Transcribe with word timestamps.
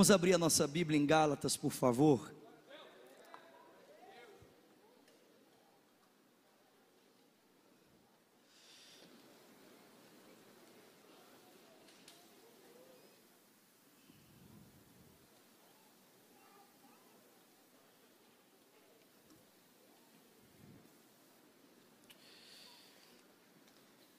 Vamos 0.00 0.12
abrir 0.12 0.32
a 0.32 0.38
nossa 0.38 0.64
Bíblia 0.64 0.96
em 0.96 1.04
Gálatas, 1.04 1.56
por 1.56 1.72
favor. 1.72 2.32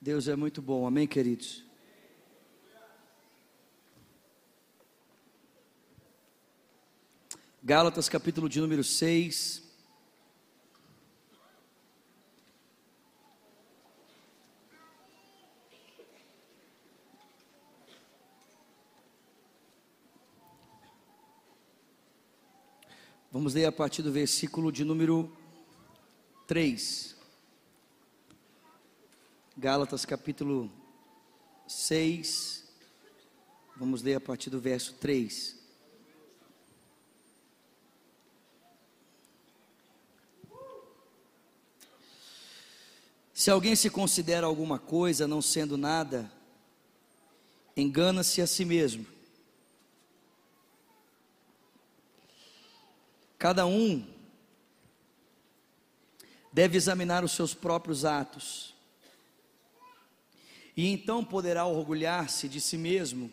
Deus 0.01 0.27
é 0.27 0.35
muito 0.35 0.61
bom, 0.61 0.85
amém, 0.85 1.07
queridos? 1.07 1.68
Gálatas, 7.69 8.09
capítulo 8.09 8.49
de 8.49 8.59
número 8.59 8.83
6. 8.83 9.61
Vamos 23.31 23.53
ler 23.53 23.65
a 23.65 23.71
partir 23.71 24.01
do 24.01 24.11
versículo 24.11 24.71
de 24.71 24.83
número 24.83 25.31
3. 26.47 27.15
Gálatas 29.55 30.05
capítulo 30.05 30.71
6. 31.67 32.67
Vamos 33.75 34.01
ler 34.01 34.15
a 34.15 34.19
partir 34.19 34.49
do 34.49 34.59
verso 34.59 34.95
3. 34.95 35.58
Se 43.39 43.49
alguém 43.49 43.73
se 43.73 43.89
considera 43.89 44.45
alguma 44.45 44.77
coisa 44.77 45.25
não 45.25 45.41
sendo 45.41 45.77
nada, 45.77 46.29
engana-se 47.73 48.41
a 48.41 48.45
si 48.45 48.65
mesmo. 48.65 49.05
Cada 53.37 53.65
um 53.65 54.05
deve 56.51 56.75
examinar 56.75 57.23
os 57.23 57.31
seus 57.31 57.53
próprios 57.53 58.03
atos, 58.03 58.75
e 60.75 60.87
então 60.87 61.23
poderá 61.23 61.65
orgulhar-se 61.65 62.49
de 62.49 62.59
si 62.59 62.77
mesmo, 62.77 63.31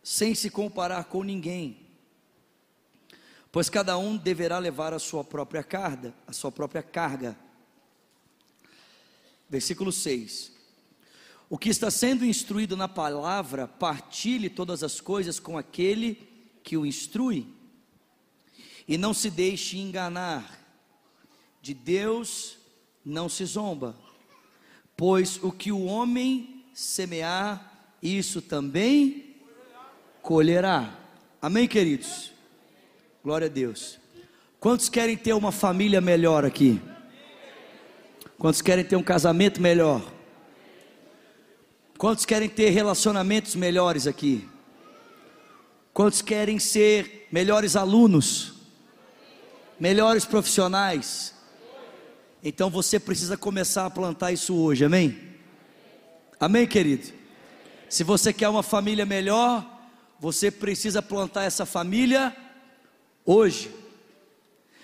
sem 0.00 0.32
se 0.32 0.48
comparar 0.48 1.06
com 1.06 1.24
ninguém, 1.24 1.88
pois 3.50 3.68
cada 3.68 3.98
um 3.98 4.16
deverá 4.16 4.60
levar 4.60 4.94
a 4.94 5.00
sua 5.00 5.24
própria 5.24 5.64
carga, 5.64 6.14
a 6.24 6.32
sua 6.32 6.52
própria 6.52 6.84
carga. 6.84 7.45
Versículo 9.48 9.92
6. 9.92 10.52
O 11.48 11.56
que 11.56 11.68
está 11.68 11.90
sendo 11.90 12.24
instruído 12.24 12.76
na 12.76 12.88
palavra, 12.88 13.68
partilhe 13.68 14.50
todas 14.50 14.82
as 14.82 15.00
coisas 15.00 15.38
com 15.38 15.56
aquele 15.56 16.18
que 16.62 16.76
o 16.76 16.84
instrui, 16.84 17.46
e 18.88 18.98
não 18.98 19.14
se 19.14 19.30
deixe 19.30 19.78
enganar, 19.78 20.60
de 21.62 21.72
Deus 21.72 22.56
não 23.04 23.28
se 23.28 23.44
zomba, 23.44 23.96
pois 24.96 25.42
o 25.42 25.52
que 25.52 25.70
o 25.70 25.84
homem 25.84 26.64
semear, 26.74 27.94
isso 28.02 28.42
também 28.42 29.36
colherá. 30.20 30.98
Amém, 31.40 31.68
queridos? 31.68 32.32
Glória 33.22 33.46
a 33.46 33.50
Deus. 33.50 33.98
Quantos 34.58 34.88
querem 34.88 35.16
ter 35.16 35.32
uma 35.32 35.52
família 35.52 36.00
melhor 36.00 36.44
aqui? 36.44 36.80
Quantos 38.38 38.60
querem 38.60 38.84
ter 38.84 38.96
um 38.96 39.02
casamento 39.02 39.60
melhor? 39.60 40.02
Quantos 41.96 42.26
querem 42.26 42.48
ter 42.48 42.70
relacionamentos 42.70 43.54
melhores 43.56 44.06
aqui? 44.06 44.46
Quantos 45.92 46.20
querem 46.20 46.58
ser 46.58 47.26
melhores 47.32 47.74
alunos? 47.74 48.52
Melhores 49.80 50.26
profissionais? 50.26 51.34
Então 52.44 52.68
você 52.68 53.00
precisa 53.00 53.36
começar 53.36 53.86
a 53.86 53.90
plantar 53.90 54.30
isso 54.32 54.54
hoje, 54.54 54.84
amém? 54.84 55.18
Amém, 56.38 56.66
querido? 56.66 57.14
Se 57.88 58.04
você 58.04 58.32
quer 58.32 58.48
uma 58.50 58.62
família 58.62 59.06
melhor, 59.06 59.66
você 60.20 60.50
precisa 60.50 61.00
plantar 61.00 61.44
essa 61.44 61.64
família 61.64 62.36
hoje. 63.24 63.74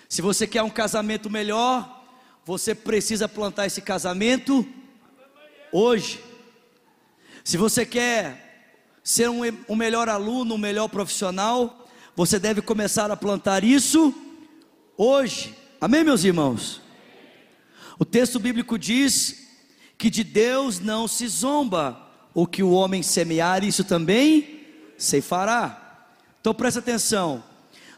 Se 0.09 0.21
você 0.21 0.47
quer 0.47 0.63
um 0.63 0.69
casamento 0.69 1.29
melhor, 1.29 2.02
você 2.45 2.75
precisa 2.75 3.27
plantar 3.27 3.67
esse 3.67 3.81
casamento 3.81 4.65
hoje. 5.71 6.19
Se 7.43 7.57
você 7.57 7.85
quer 7.85 8.71
ser 9.03 9.29
um, 9.29 9.41
um 9.67 9.75
melhor 9.75 10.09
aluno, 10.09 10.55
um 10.55 10.57
melhor 10.57 10.87
profissional, 10.87 11.87
você 12.15 12.37
deve 12.39 12.61
começar 12.61 13.09
a 13.11 13.17
plantar 13.17 13.63
isso 13.63 14.13
hoje. 14.97 15.55
Amém, 15.79 16.03
meus 16.03 16.23
irmãos? 16.23 16.81
O 17.97 18.05
texto 18.05 18.39
bíblico 18.39 18.77
diz 18.77 19.47
que 19.97 20.09
de 20.09 20.23
Deus 20.23 20.79
não 20.79 21.07
se 21.07 21.27
zomba, 21.27 21.99
o 22.33 22.47
que 22.47 22.63
o 22.63 22.71
homem 22.71 23.03
semear, 23.03 23.63
isso 23.63 23.83
também 23.83 24.65
se 24.97 25.21
fará. 25.21 26.07
Então 26.41 26.53
presta 26.53 26.79
atenção. 26.79 27.43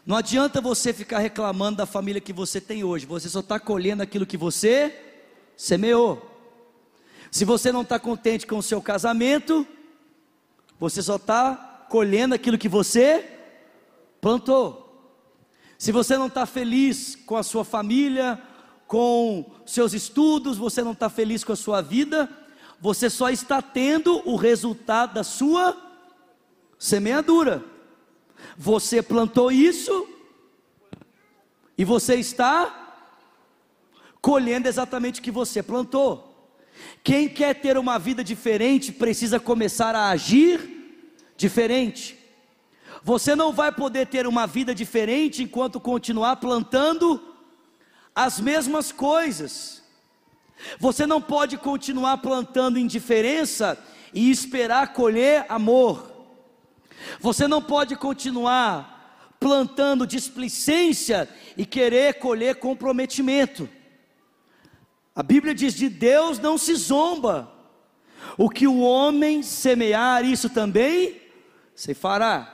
Não 0.06 0.16
adianta 0.16 0.60
você 0.60 0.92
ficar 0.92 1.18
reclamando 1.18 1.78
da 1.78 1.84
família 1.84 2.20
que 2.20 2.32
você 2.32 2.60
tem 2.60 2.84
hoje, 2.84 3.04
você 3.04 3.28
só 3.28 3.40
está 3.40 3.58
colhendo 3.58 4.04
aquilo 4.04 4.24
que 4.24 4.36
você 4.36 4.94
semeou. 5.56 6.30
Se 7.28 7.44
você 7.44 7.72
não 7.72 7.82
está 7.82 7.98
contente 7.98 8.46
com 8.46 8.56
o 8.58 8.62
seu 8.62 8.80
casamento, 8.80 9.66
você 10.78 11.02
só 11.02 11.16
está 11.16 11.86
colhendo 11.90 12.36
aquilo 12.36 12.56
que 12.56 12.68
você 12.68 13.28
plantou. 14.20 14.84
Se 15.76 15.90
você 15.90 16.16
não 16.16 16.28
está 16.28 16.46
feliz 16.46 17.16
com 17.26 17.36
a 17.36 17.42
sua 17.42 17.64
família, 17.64 18.40
com 18.86 19.44
seus 19.66 19.92
estudos, 19.92 20.56
você 20.56 20.84
não 20.84 20.92
está 20.92 21.10
feliz 21.10 21.42
com 21.42 21.52
a 21.52 21.56
sua 21.56 21.82
vida, 21.82 22.30
você 22.80 23.10
só 23.10 23.28
está 23.28 23.60
tendo 23.60 24.22
o 24.24 24.36
resultado 24.36 25.14
da 25.14 25.24
sua 25.24 25.76
semeadura. 26.78 27.75
Você 28.56 29.02
plantou 29.02 29.50
isso 29.50 30.08
e 31.76 31.84
você 31.84 32.16
está 32.16 33.04
colhendo 34.20 34.66
exatamente 34.66 35.20
o 35.20 35.22
que 35.22 35.30
você 35.30 35.62
plantou. 35.62 36.52
Quem 37.02 37.28
quer 37.28 37.54
ter 37.54 37.78
uma 37.78 37.98
vida 37.98 38.24
diferente 38.24 38.92
precisa 38.92 39.38
começar 39.38 39.94
a 39.94 40.08
agir 40.10 40.60
diferente. 41.36 42.18
Você 43.02 43.36
não 43.36 43.52
vai 43.52 43.70
poder 43.70 44.06
ter 44.06 44.26
uma 44.26 44.46
vida 44.46 44.74
diferente 44.74 45.42
enquanto 45.42 45.78
continuar 45.78 46.36
plantando 46.36 47.22
as 48.14 48.40
mesmas 48.40 48.90
coisas. 48.90 49.82
Você 50.78 51.06
não 51.06 51.20
pode 51.20 51.56
continuar 51.58 52.18
plantando 52.18 52.78
indiferença 52.78 53.78
e 54.12 54.30
esperar 54.30 54.92
colher 54.92 55.44
amor. 55.48 56.15
Você 57.20 57.46
não 57.46 57.62
pode 57.62 57.96
continuar 57.96 59.34
plantando 59.38 60.06
displicência 60.06 61.28
e 61.56 61.64
querer 61.66 62.14
colher 62.14 62.56
comprometimento. 62.56 63.68
A 65.14 65.22
Bíblia 65.22 65.54
diz: 65.54 65.74
de 65.74 65.88
Deus 65.88 66.38
não 66.38 66.58
se 66.58 66.74
zomba. 66.74 67.52
O 68.36 68.50
que 68.50 68.66
o 68.66 68.80
homem 68.80 69.42
semear, 69.42 70.24
isso 70.24 70.50
também 70.50 71.20
se 71.74 71.94
fará. 71.94 72.52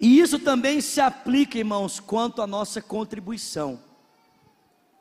E 0.00 0.20
isso 0.20 0.38
também 0.38 0.80
se 0.80 1.00
aplica, 1.00 1.58
irmãos, 1.58 1.98
quanto 1.98 2.42
à 2.42 2.46
nossa 2.46 2.82
contribuição. 2.82 3.80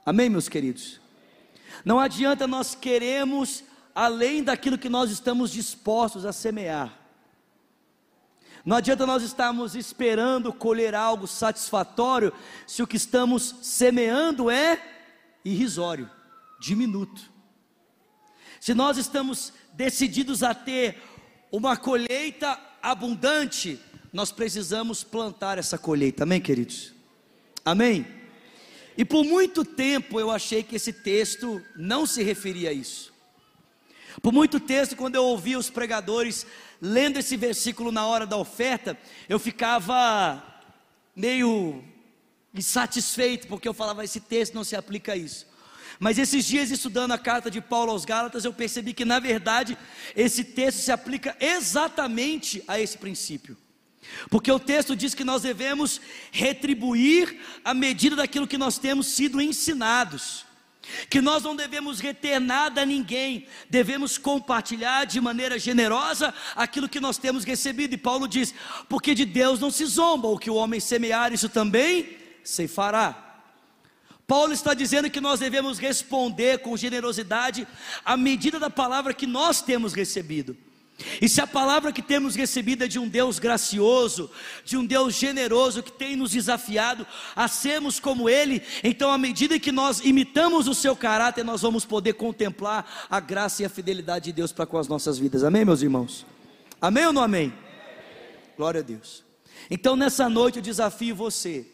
Amém, 0.06 0.30
meus 0.30 0.48
queridos? 0.48 1.02
Não 1.84 2.00
adianta 2.00 2.48
nós 2.48 2.74
queremos 2.74 3.64
além 3.94 4.44
daquilo 4.44 4.78
que 4.78 4.90
nós 4.90 5.12
estamos 5.12 5.52
dispostos 5.52 6.26
a 6.26 6.32
semear. 6.32 7.05
Não 8.66 8.78
adianta 8.78 9.06
nós 9.06 9.22
estarmos 9.22 9.76
esperando 9.76 10.52
colher 10.52 10.96
algo 10.96 11.28
satisfatório 11.28 12.34
se 12.66 12.82
o 12.82 12.88
que 12.88 12.98
estamos 12.98 13.56
semeando 13.62 14.50
é 14.50 14.82
irrisório, 15.46 16.10
diminuto. 16.60 17.30
Se 18.60 18.74
nós 18.74 18.98
estamos 18.98 19.54
decididos 19.74 20.42
a 20.42 20.56
ter 20.56 21.00
uma 21.52 21.78
colheita 21.78 22.60
abundante, 22.82 23.80
nós 24.12 24.32
precisamos 24.32 25.04
plantar 25.04 25.60
essa 25.60 25.78
colheita, 25.78 26.24
amém, 26.24 26.42
queridos? 26.42 26.92
Amém? 27.64 28.08
E 28.98 29.06
por 29.06 29.24
muito 29.24 29.64
tempo 29.64 30.20
eu 30.20 30.32
achei 30.32 30.64
que 30.64 30.78
esse 30.78 30.92
texto 30.92 31.62
não 31.76 32.08
se 32.08 32.24
referia 32.24 32.72
a 32.72 32.74
isso. 32.74 33.14
Por 34.22 34.32
muito 34.34 34.60
texto, 34.60 34.96
quando 34.96 35.16
eu 35.16 35.24
ouvia 35.24 35.60
os 35.60 35.70
pregadores 35.70 36.48
lendo 36.82 37.18
esse 37.18 37.38
versículo 37.38 37.92
na 37.92 38.06
hora 38.06 38.26
da 38.26 38.38
oferta, 38.38 38.98
eu 39.28 39.40
ficava 39.40 40.44
meio 41.16 41.84
insatisfeito, 42.54 43.48
porque 43.48 43.68
eu 43.68 43.74
falava, 43.74 44.04
esse 44.04 44.20
texto 44.20 44.54
não 44.54 44.64
se 44.64 44.76
aplica 44.76 45.14
a 45.14 45.16
isso. 45.16 45.48
Mas 46.00 46.18
esses 46.18 46.46
dias, 46.46 46.72
estudando 46.72 47.12
a 47.12 47.18
carta 47.18 47.50
de 47.50 47.62
Paulo 47.62 47.92
aos 47.92 48.06
Gálatas, 48.06 48.44
eu 48.44 48.54
percebi 48.54 48.94
que, 48.94 49.06
na 49.06 49.20
verdade, 49.20 49.78
esse 50.16 50.44
texto 50.44 50.80
se 50.80 50.92
aplica 50.92 51.36
exatamente 51.40 52.64
a 52.68 52.80
esse 52.80 52.98
princípio. 52.98 53.58
Porque 54.30 54.52
o 54.52 54.60
texto 54.60 54.96
diz 54.96 55.14
que 55.14 55.24
nós 55.24 55.42
devemos 55.42 56.00
retribuir 56.32 57.40
à 57.64 57.74
medida 57.74 58.16
daquilo 58.16 58.48
que 58.48 58.58
nós 58.58 58.78
temos 58.78 59.08
sido 59.08 59.42
ensinados. 59.42 60.45
Que 61.10 61.22
nós 61.22 61.44
não 61.44 61.56
devemos 61.56 62.00
reter 62.00 62.40
nada 62.40 62.82
a 62.82 62.86
ninguém, 62.86 63.48
devemos 63.70 64.18
compartilhar 64.18 65.06
de 65.06 65.20
maneira 65.20 65.58
generosa 65.58 66.34
aquilo 66.56 66.90
que 66.90 67.00
nós 67.00 67.18
temos 67.18 67.44
recebido. 67.44 67.94
E 67.94 67.98
Paulo 67.98 68.28
diz: 68.28 68.54
porque 68.88 69.14
de 69.14 69.26
Deus 69.26 69.60
não 69.60 69.72
se 69.72 69.86
zomba, 69.86 70.28
o 70.28 70.38
que 70.38 70.50
o 70.50 70.56
homem 70.56 70.80
semear, 70.80 71.34
isso 71.34 71.50
também 71.50 72.18
se 72.44 72.68
fará. 72.68 73.22
Paulo 74.28 74.54
está 74.54 74.74
dizendo 74.74 75.10
que 75.10 75.22
nós 75.22 75.40
devemos 75.40 75.78
responder 75.78 76.60
com 76.60 76.76
generosidade 76.76 77.68
à 78.04 78.18
medida 78.18 78.60
da 78.60 78.70
palavra 78.70 79.14
que 79.14 79.28
nós 79.28 79.62
temos 79.62 79.94
recebido. 79.94 80.58
E 81.22 81.28
se 81.28 81.42
a 81.42 81.48
palavra 81.48 81.92
que 81.92 82.02
temos 82.02 82.36
recebida 82.36 82.86
é 82.86 82.88
de 82.88 82.98
um 82.98 83.08
Deus 83.08 83.38
gracioso, 83.38 84.32
de 84.64 84.78
um 84.78 84.86
Deus 84.86 85.14
generoso 85.14 85.84
que 85.84 85.92
tem 85.92 86.16
nos 86.16 86.32
desafiado 86.32 87.06
a 87.36 87.48
sermos 87.48 88.00
como 88.00 88.30
Ele, 88.30 88.62
então 88.84 89.12
à 89.12 89.18
medida 89.18 89.60
que 89.60 89.72
nós 89.72 90.00
imitamos 90.00 90.68
o 90.68 90.74
seu 90.74 90.96
caráter, 90.96 91.44
nós 91.44 91.62
vamos 91.62 91.84
poder 91.84 92.14
contemplar 92.14 93.08
a 93.10 93.20
graça 93.20 93.62
e 93.62 93.66
a 93.66 93.70
fidelidade 93.70 94.26
de 94.26 94.34
Deus 94.34 94.54
para 94.54 94.66
com 94.66 94.78
as 94.78 94.88
nossas 94.88 95.18
vidas. 95.18 95.44
Amém, 95.44 95.66
meus 95.66 95.82
irmãos? 95.82 96.26
Amém 96.80 97.06
ou 97.06 97.14
não 97.14 97.22
amém? 97.22 97.54
Glória 98.56 98.80
a 98.80 98.84
Deus. 98.84 99.24
Então 99.70 99.98
nessa 99.98 100.30
noite 100.30 100.58
eu 100.58 100.64
desafio 100.64 101.16
você 101.16 101.68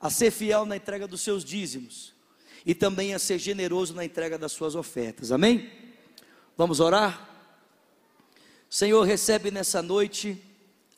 a 0.00 0.10
ser 0.10 0.32
fiel 0.32 0.66
na 0.66 0.76
entrega 0.76 1.06
dos 1.06 1.20
seus 1.20 1.44
dízimos 1.44 2.14
e 2.66 2.74
também 2.74 3.14
a 3.14 3.18
ser 3.18 3.38
generoso 3.38 3.94
na 3.94 4.04
entrega 4.04 4.36
das 4.36 4.50
suas 4.50 4.74
ofertas. 4.74 5.30
Amém? 5.30 5.70
Vamos 6.56 6.80
orar? 6.80 7.29
Senhor, 8.72 9.02
recebe 9.02 9.50
nessa 9.50 9.82
noite 9.82 10.40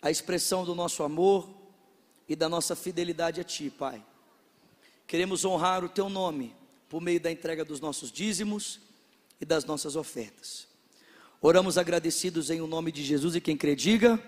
a 0.02 0.10
expressão 0.10 0.62
do 0.62 0.74
nosso 0.74 1.02
amor 1.02 1.48
e 2.28 2.36
da 2.36 2.46
nossa 2.46 2.76
fidelidade 2.76 3.40
a 3.40 3.44
Ti, 3.44 3.70
Pai. 3.70 4.04
Queremos 5.06 5.42
honrar 5.42 5.82
o 5.82 5.88
Teu 5.88 6.10
nome 6.10 6.54
por 6.86 7.00
meio 7.00 7.18
da 7.18 7.32
entrega 7.32 7.64
dos 7.64 7.80
nossos 7.80 8.12
dízimos 8.12 8.78
e 9.40 9.46
das 9.46 9.64
nossas 9.64 9.96
ofertas. 9.96 10.68
Oramos 11.40 11.78
agradecidos 11.78 12.50
em 12.50 12.60
o 12.60 12.66
nome 12.66 12.92
de 12.92 13.02
Jesus 13.02 13.34
e 13.36 13.40
quem 13.40 13.56
crê, 13.56 13.74
diga. 13.74 14.22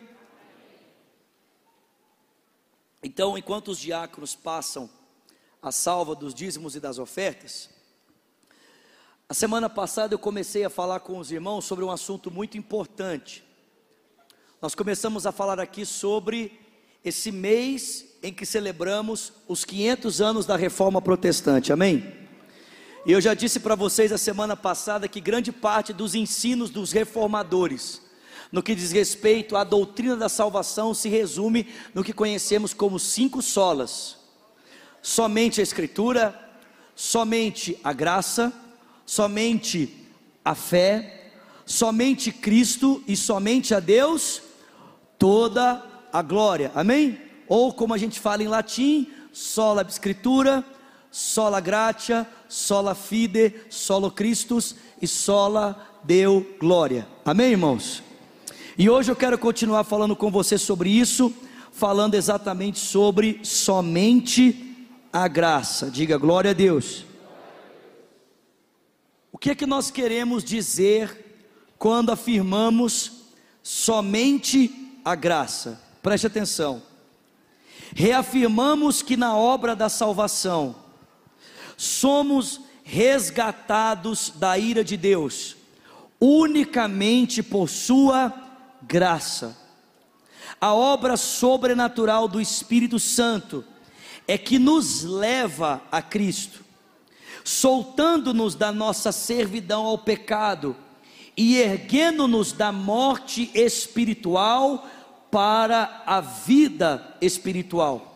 Então, 3.02 3.36
enquanto 3.36 3.68
os 3.72 3.78
diáconos 3.78 4.34
passam 4.34 4.88
a 5.60 5.70
salva 5.70 6.14
dos 6.14 6.34
dízimos 6.34 6.76
e 6.76 6.80
das 6.80 6.98
ofertas, 6.98 7.68
a 9.34 9.36
semana 9.36 9.68
passada 9.68 10.14
eu 10.14 10.18
comecei 10.18 10.64
a 10.64 10.70
falar 10.70 11.00
com 11.00 11.18
os 11.18 11.32
irmãos 11.32 11.64
sobre 11.64 11.84
um 11.84 11.90
assunto 11.90 12.30
muito 12.30 12.56
importante. 12.56 13.42
Nós 14.62 14.76
começamos 14.76 15.26
a 15.26 15.32
falar 15.32 15.58
aqui 15.58 15.84
sobre 15.84 16.56
esse 17.04 17.32
mês 17.32 18.16
em 18.22 18.32
que 18.32 18.46
celebramos 18.46 19.32
os 19.48 19.64
500 19.64 20.20
anos 20.20 20.46
da 20.46 20.54
reforma 20.54 21.02
protestante, 21.02 21.72
amém? 21.72 22.14
E 23.04 23.10
eu 23.10 23.20
já 23.20 23.34
disse 23.34 23.58
para 23.58 23.74
vocês 23.74 24.12
a 24.12 24.18
semana 24.18 24.56
passada 24.56 25.08
que 25.08 25.20
grande 25.20 25.50
parte 25.50 25.92
dos 25.92 26.14
ensinos 26.14 26.70
dos 26.70 26.92
reformadores, 26.92 28.02
no 28.52 28.62
que 28.62 28.72
diz 28.72 28.92
respeito 28.92 29.56
à 29.56 29.64
doutrina 29.64 30.14
da 30.14 30.28
salvação, 30.28 30.94
se 30.94 31.08
resume 31.08 31.66
no 31.92 32.04
que 32.04 32.12
conhecemos 32.12 32.72
como 32.72 33.00
cinco 33.00 33.42
solas: 33.42 34.16
somente 35.02 35.58
a 35.58 35.64
Escritura, 35.64 36.40
somente 36.94 37.76
a 37.82 37.92
graça, 37.92 38.52
somente 39.06 39.92
a 40.44 40.54
fé, 40.54 41.30
somente 41.64 42.30
Cristo 42.30 43.02
e 43.06 43.16
somente 43.16 43.74
a 43.74 43.80
Deus 43.80 44.42
toda 45.18 45.82
a 46.12 46.22
glória. 46.22 46.70
Amém? 46.74 47.18
Ou 47.48 47.72
como 47.72 47.94
a 47.94 47.98
gente 47.98 48.20
fala 48.20 48.42
em 48.42 48.48
latim, 48.48 49.08
sola 49.32 49.84
escritura, 49.88 50.64
sola 51.10 51.60
gratia, 51.60 52.28
sola 52.48 52.94
fide, 52.94 53.54
solo 53.70 54.10
Christus 54.10 54.76
e 55.00 55.06
sola 55.06 56.00
deu 56.04 56.46
glória. 56.58 57.06
Amém, 57.24 57.52
irmãos? 57.52 58.02
E 58.76 58.90
hoje 58.90 59.10
eu 59.10 59.16
quero 59.16 59.38
continuar 59.38 59.84
falando 59.84 60.16
com 60.16 60.30
você 60.30 60.58
sobre 60.58 60.90
isso, 60.90 61.32
falando 61.72 62.14
exatamente 62.14 62.78
sobre 62.78 63.40
somente 63.42 64.76
a 65.12 65.28
graça. 65.28 65.90
Diga 65.90 66.18
glória 66.18 66.50
a 66.50 66.54
Deus. 66.54 67.04
Que 69.44 69.50
é 69.50 69.54
que 69.54 69.66
nós 69.66 69.90
queremos 69.90 70.42
dizer 70.42 71.52
quando 71.78 72.10
afirmamos 72.10 73.24
somente 73.62 74.98
a 75.04 75.14
graça? 75.14 75.82
Preste 76.02 76.26
atenção. 76.26 76.82
Reafirmamos 77.94 79.02
que 79.02 79.18
na 79.18 79.36
obra 79.36 79.76
da 79.76 79.90
salvação 79.90 80.74
somos 81.76 82.58
resgatados 82.82 84.32
da 84.34 84.56
ira 84.56 84.82
de 84.82 84.96
Deus, 84.96 85.56
unicamente 86.18 87.42
por 87.42 87.68
Sua 87.68 88.32
graça. 88.80 89.54
A 90.58 90.72
obra 90.72 91.18
sobrenatural 91.18 92.28
do 92.28 92.40
Espírito 92.40 92.98
Santo 92.98 93.62
é 94.26 94.38
que 94.38 94.58
nos 94.58 95.02
leva 95.02 95.82
a 95.92 96.00
Cristo 96.00 96.63
soltando-nos 97.44 98.54
da 98.54 98.72
nossa 98.72 99.12
servidão 99.12 99.84
ao 99.84 99.98
pecado 99.98 100.74
e 101.36 101.58
erguendo-nos 101.58 102.52
da 102.52 102.72
morte 102.72 103.50
espiritual 103.54 104.88
para 105.30 106.02
a 106.06 106.20
vida 106.20 107.16
espiritual. 107.20 108.14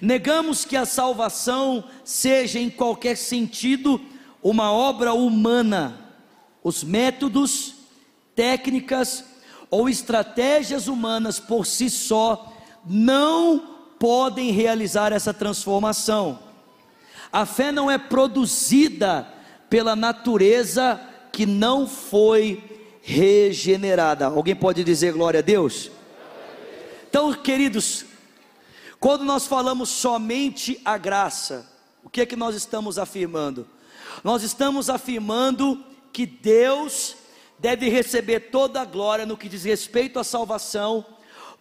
Negamos 0.00 0.64
que 0.64 0.76
a 0.76 0.86
salvação 0.86 1.82
seja 2.04 2.60
em 2.60 2.70
qualquer 2.70 3.16
sentido 3.16 4.00
uma 4.42 4.70
obra 4.70 5.12
humana. 5.12 5.98
Os 6.62 6.84
métodos, 6.84 7.74
técnicas 8.36 9.24
ou 9.70 9.88
estratégias 9.88 10.86
humanas 10.86 11.40
por 11.40 11.66
si 11.66 11.90
só 11.90 12.52
não 12.86 13.76
podem 13.98 14.50
realizar 14.52 15.12
essa 15.12 15.34
transformação. 15.34 16.47
A 17.32 17.44
fé 17.44 17.70
não 17.70 17.90
é 17.90 17.98
produzida 17.98 19.26
pela 19.68 19.94
natureza 19.94 21.00
que 21.32 21.44
não 21.46 21.86
foi 21.86 22.62
regenerada. 23.02 24.26
Alguém 24.26 24.56
pode 24.56 24.82
dizer 24.82 25.12
glória 25.12 25.40
a 25.40 25.42
Deus? 25.42 25.90
Então, 27.08 27.32
queridos, 27.32 28.04
quando 29.00 29.24
nós 29.24 29.46
falamos 29.46 29.88
somente 29.88 30.80
a 30.84 30.98
graça, 30.98 31.70
o 32.02 32.10
que 32.10 32.20
é 32.20 32.26
que 32.26 32.36
nós 32.36 32.54
estamos 32.54 32.98
afirmando? 32.98 33.66
Nós 34.24 34.42
estamos 34.42 34.90
afirmando 34.90 35.84
que 36.12 36.26
Deus 36.26 37.16
deve 37.58 37.88
receber 37.88 38.50
toda 38.50 38.80
a 38.80 38.84
glória 38.84 39.26
no 39.26 39.36
que 39.36 39.48
diz 39.48 39.64
respeito 39.64 40.18
à 40.18 40.24
salvação, 40.24 41.04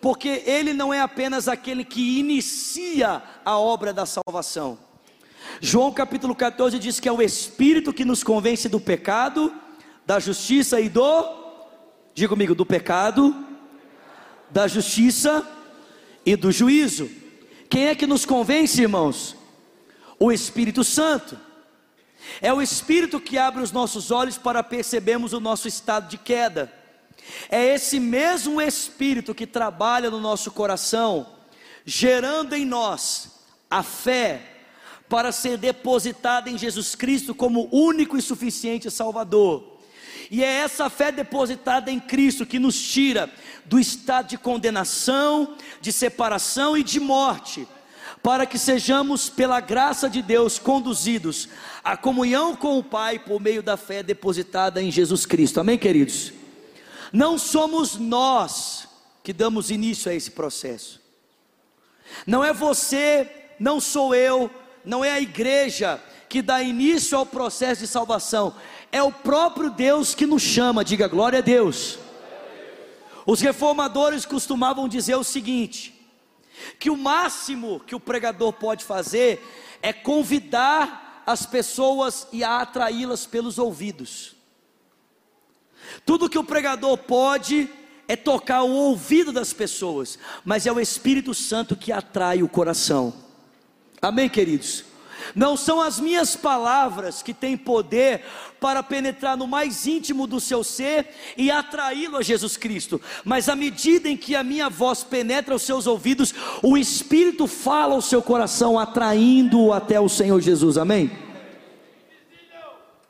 porque 0.01 0.43
Ele 0.45 0.73
não 0.73 0.93
é 0.93 0.99
apenas 0.99 1.47
aquele 1.47 1.83
que 1.83 2.19
inicia 2.19 3.21
a 3.43 3.57
obra 3.57 3.93
da 3.93 4.05
salvação, 4.05 4.77
João 5.59 5.91
capítulo 5.91 6.35
14 6.35 6.77
diz 6.77 6.99
que 6.99 7.09
é 7.09 7.11
o 7.11 7.21
Espírito 7.21 7.93
que 7.93 8.05
nos 8.05 8.23
convence 8.23 8.69
do 8.69 8.79
pecado, 8.79 9.53
da 10.05 10.19
justiça 10.19 10.79
e 10.79 10.87
do, 10.87 11.25
diga 12.13 12.29
comigo, 12.29 12.53
do 12.53 12.65
pecado, 12.65 13.35
da 14.49 14.67
justiça 14.67 15.45
e 16.25 16.35
do 16.35 16.51
juízo. 16.51 17.09
Quem 17.69 17.87
é 17.87 17.95
que 17.95 18.05
nos 18.05 18.25
convence, 18.25 18.81
irmãos? 18.81 19.35
O 20.19 20.31
Espírito 20.31 20.83
Santo. 20.83 21.37
É 22.41 22.53
o 22.53 22.61
Espírito 22.61 23.19
que 23.19 23.37
abre 23.37 23.63
os 23.63 23.71
nossos 23.71 24.11
olhos 24.11 24.37
para 24.37 24.63
percebermos 24.63 25.33
o 25.33 25.39
nosso 25.39 25.67
estado 25.67 26.07
de 26.07 26.17
queda. 26.17 26.71
É 27.49 27.63
esse 27.73 27.99
mesmo 27.99 28.61
Espírito 28.61 29.33
que 29.33 29.47
trabalha 29.47 30.09
no 30.09 30.19
nosso 30.19 30.51
coração, 30.51 31.27
gerando 31.85 32.53
em 32.55 32.65
nós 32.65 33.31
a 33.69 33.83
fé, 33.83 34.56
para 35.09 35.31
ser 35.31 35.57
depositada 35.57 36.49
em 36.49 36.57
Jesus 36.57 36.95
Cristo 36.95 37.33
como 37.33 37.69
único 37.71 38.17
e 38.17 38.21
suficiente 38.21 38.91
Salvador. 38.91 39.77
E 40.29 40.43
é 40.43 40.47
essa 40.47 40.89
fé 40.89 41.11
depositada 41.11 41.89
em 41.89 41.99
Cristo 41.99 42.45
que 42.45 42.59
nos 42.59 42.79
tira 42.79 43.31
do 43.65 43.79
estado 43.79 44.27
de 44.27 44.37
condenação, 44.37 45.55
de 45.79 45.91
separação 45.93 46.77
e 46.77 46.83
de 46.83 46.99
morte, 46.99 47.67
para 48.21 48.45
que 48.45 48.59
sejamos, 48.59 49.29
pela 49.29 49.61
graça 49.61 50.09
de 50.09 50.21
Deus, 50.21 50.59
conduzidos 50.59 51.47
à 51.83 51.95
comunhão 51.95 52.55
com 52.55 52.77
o 52.77 52.83
Pai 52.83 53.19
por 53.19 53.39
meio 53.39 53.63
da 53.63 53.77
fé 53.77 54.03
depositada 54.03 54.81
em 54.81 54.91
Jesus 54.91 55.25
Cristo. 55.25 55.61
Amém, 55.61 55.77
queridos? 55.77 56.33
Não 57.13 57.37
somos 57.37 57.95
nós 57.95 58.87
que 59.23 59.31
damos 59.31 59.71
início 59.71 60.11
a 60.11 60.15
esse 60.15 60.31
processo. 60.31 61.01
Não 62.25 62.43
é 62.43 62.51
você, 62.51 63.29
não 63.59 63.79
sou 63.79 64.13
eu, 64.13 64.51
não 64.87 65.03
é 65.03 65.11
a 65.11 65.19
igreja 65.19 66.01
que 66.29 66.41
dá 66.41 66.63
início 66.63 67.17
ao 67.17 67.25
processo 67.25 67.81
de 67.81 67.87
salvação, 67.87 68.55
é 68.89 69.03
o 69.03 69.11
próprio 69.11 69.69
Deus 69.69 70.15
que 70.15 70.25
nos 70.25 70.41
chama, 70.41 70.83
diga 70.83 71.07
glória 71.07 71.39
a 71.39 71.41
Deus. 71.41 71.99
Os 73.25 73.41
reformadores 73.41 74.25
costumavam 74.25 74.87
dizer 74.87 75.15
o 75.15 75.23
seguinte: 75.25 75.93
que 76.79 76.89
o 76.89 76.95
máximo 76.95 77.81
que 77.81 77.93
o 77.93 77.99
pregador 77.99 78.53
pode 78.53 78.85
fazer 78.85 79.45
é 79.81 79.91
convidar 79.91 81.21
as 81.25 81.45
pessoas 81.45 82.25
e 82.31 82.41
a 82.41 82.61
atraí-las 82.61 83.25
pelos 83.25 83.59
ouvidos. 83.59 84.35
Tudo 86.05 86.29
que 86.29 86.39
o 86.39 86.43
pregador 86.45 86.97
pode 86.97 87.69
é 88.07 88.15
tocar 88.15 88.63
o 88.63 88.71
ouvido 88.71 89.33
das 89.33 89.51
pessoas, 89.51 90.17
mas 90.45 90.65
é 90.65 90.71
o 90.71 90.79
Espírito 90.79 91.33
Santo 91.33 91.75
que 91.75 91.91
atrai 91.91 92.41
o 92.41 92.47
coração. 92.47 93.26
Amém, 94.07 94.29
queridos? 94.29 94.85
Não 95.35 95.57
são 95.57 95.81
as 95.81 95.99
minhas 95.99 96.33
palavras 96.33 97.21
que 97.21 97.33
têm 97.33 97.57
poder 97.57 98.23
para 98.57 98.81
penetrar 98.81 99.35
no 99.35 99.45
mais 99.45 99.85
íntimo 99.85 100.25
do 100.25 100.39
seu 100.39 100.63
ser 100.63 101.09
e 101.35 101.51
atraí-lo 101.51 102.15
a 102.15 102.21
Jesus 102.21 102.55
Cristo, 102.55 103.01
mas 103.25 103.49
à 103.49 103.55
medida 103.55 104.07
em 104.07 104.15
que 104.15 104.33
a 104.33 104.43
minha 104.43 104.69
voz 104.69 105.03
penetra 105.03 105.53
os 105.53 105.63
seus 105.63 105.87
ouvidos, 105.87 106.33
o 106.63 106.77
Espírito 106.77 107.47
fala 107.47 107.95
ao 107.95 108.01
seu 108.01 108.21
coração, 108.21 108.79
atraindo-o 108.79 109.73
até 109.73 109.99
o 109.99 110.07
Senhor 110.07 110.39
Jesus, 110.39 110.77
amém? 110.77 111.11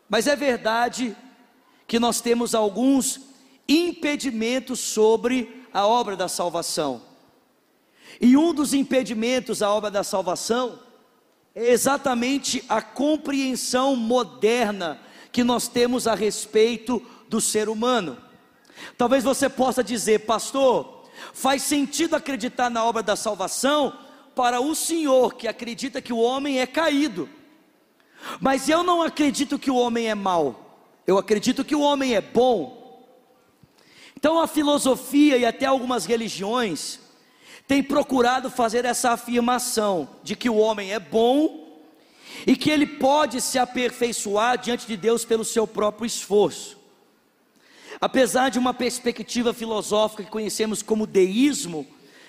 Mas 0.10 0.26
é 0.26 0.36
verdade 0.36 1.16
que 1.86 2.00
nós 2.00 2.22
temos 2.22 2.56
alguns 2.56 3.22
impedimentos 3.70 4.80
sobre 4.80 5.64
a 5.72 5.86
obra 5.86 6.16
da 6.16 6.28
salvação, 6.28 7.04
e 8.20 8.36
um 8.36 8.52
dos 8.52 8.74
impedimentos 8.74 9.62
à 9.62 9.70
obra 9.70 9.92
da 9.92 10.04
salvação 10.04 10.87
é 11.60 11.72
exatamente 11.72 12.64
a 12.70 12.84
compreensão 12.84 13.96
moderna 13.96 15.00
que 15.32 15.44
nós 15.44 15.68
temos 15.68 16.06
a 16.06 16.14
respeito 16.14 17.04
do 17.28 17.42
ser 17.42 17.68
humano. 17.68 18.16
Talvez 18.96 19.24
você 19.24 19.50
possa 19.50 19.84
dizer, 19.84 20.20
pastor, 20.20 21.06
faz 21.34 21.64
sentido 21.64 22.16
acreditar 22.16 22.70
na 22.70 22.86
obra 22.86 23.02
da 23.02 23.16
salvação 23.16 23.92
para 24.36 24.62
o 24.62 24.76
senhor 24.76 25.34
que 25.34 25.48
acredita 25.48 26.00
que 26.00 26.14
o 26.14 26.20
homem 26.20 26.60
é 26.60 26.68
caído. 26.68 27.28
Mas 28.40 28.70
eu 28.70 28.84
não 28.84 29.02
acredito 29.02 29.58
que 29.58 29.72
o 29.72 29.78
homem 29.78 30.08
é 30.08 30.14
mau. 30.14 30.86
Eu 31.08 31.18
acredito 31.18 31.66
que 31.66 31.76
o 31.76 31.82
homem 31.82 32.14
é 32.14 32.22
bom. 32.22 33.04
Então 34.16 34.40
a 34.40 34.46
filosofia 34.46 35.38
e 35.38 35.46
até 35.46 35.66
algumas 35.66 36.06
religiões 36.06 37.00
tem 37.68 37.84
procurado 37.84 38.50
fazer 38.50 38.86
essa 38.86 39.12
afirmação 39.12 40.10
de 40.24 40.36
que 40.36 40.50
o 40.50 40.56
homem 40.56 40.94
é 40.94 41.00
bom 41.00 41.68
e 42.46 42.56
que 42.56 42.70
ele 42.70 42.86
pode 42.86 43.42
se 43.42 43.60
aperfeiçoar 43.60 44.58
diante 44.58 44.88
de 44.88 44.96
Deus 44.96 45.26
pelo 45.26 45.44
seu 45.44 45.68
próprio 45.68 46.06
esforço. 46.06 46.78
Apesar 48.00 48.50
de 48.50 48.58
uma 48.58 48.74
perspectiva 48.74 49.54
filosófica 49.54 50.24
que 50.24 50.30
conhecemos 50.30 50.82
como 50.82 51.06
deísmo, 51.06 51.86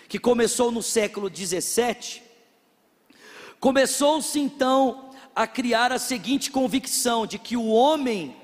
que 0.08 0.18
começou 0.18 0.72
no 0.72 0.82
século 0.82 1.30
17, 1.30 2.22
começou-se 3.60 4.40
então 4.40 5.10
a 5.36 5.46
criar 5.46 5.92
a 5.92 5.98
seguinte 5.98 6.50
convicção 6.50 7.26
de 7.26 7.38
que 7.38 7.56
o 7.56 7.68
homem 7.68 8.34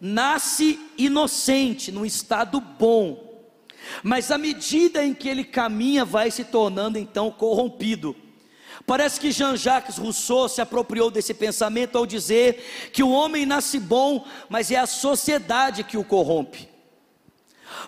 nasce 0.00 0.80
inocente, 0.98 1.92
num 1.92 2.04
estado 2.04 2.60
bom, 2.60 3.31
mas 4.02 4.30
à 4.30 4.38
medida 4.38 5.04
em 5.04 5.14
que 5.14 5.28
ele 5.28 5.44
caminha, 5.44 6.04
vai 6.04 6.30
se 6.30 6.44
tornando 6.44 6.98
então 6.98 7.30
corrompido. 7.30 8.16
Parece 8.86 9.20
que 9.20 9.30
Jean-Jacques 9.30 9.96
Rousseau 9.96 10.48
se 10.48 10.60
apropriou 10.60 11.10
desse 11.10 11.32
pensamento 11.32 11.96
ao 11.96 12.06
dizer 12.06 12.90
que 12.92 13.02
o 13.02 13.10
homem 13.10 13.46
nasce 13.46 13.78
bom, 13.78 14.26
mas 14.48 14.70
é 14.70 14.76
a 14.76 14.86
sociedade 14.86 15.84
que 15.84 15.96
o 15.96 16.04
corrompe. 16.04 16.68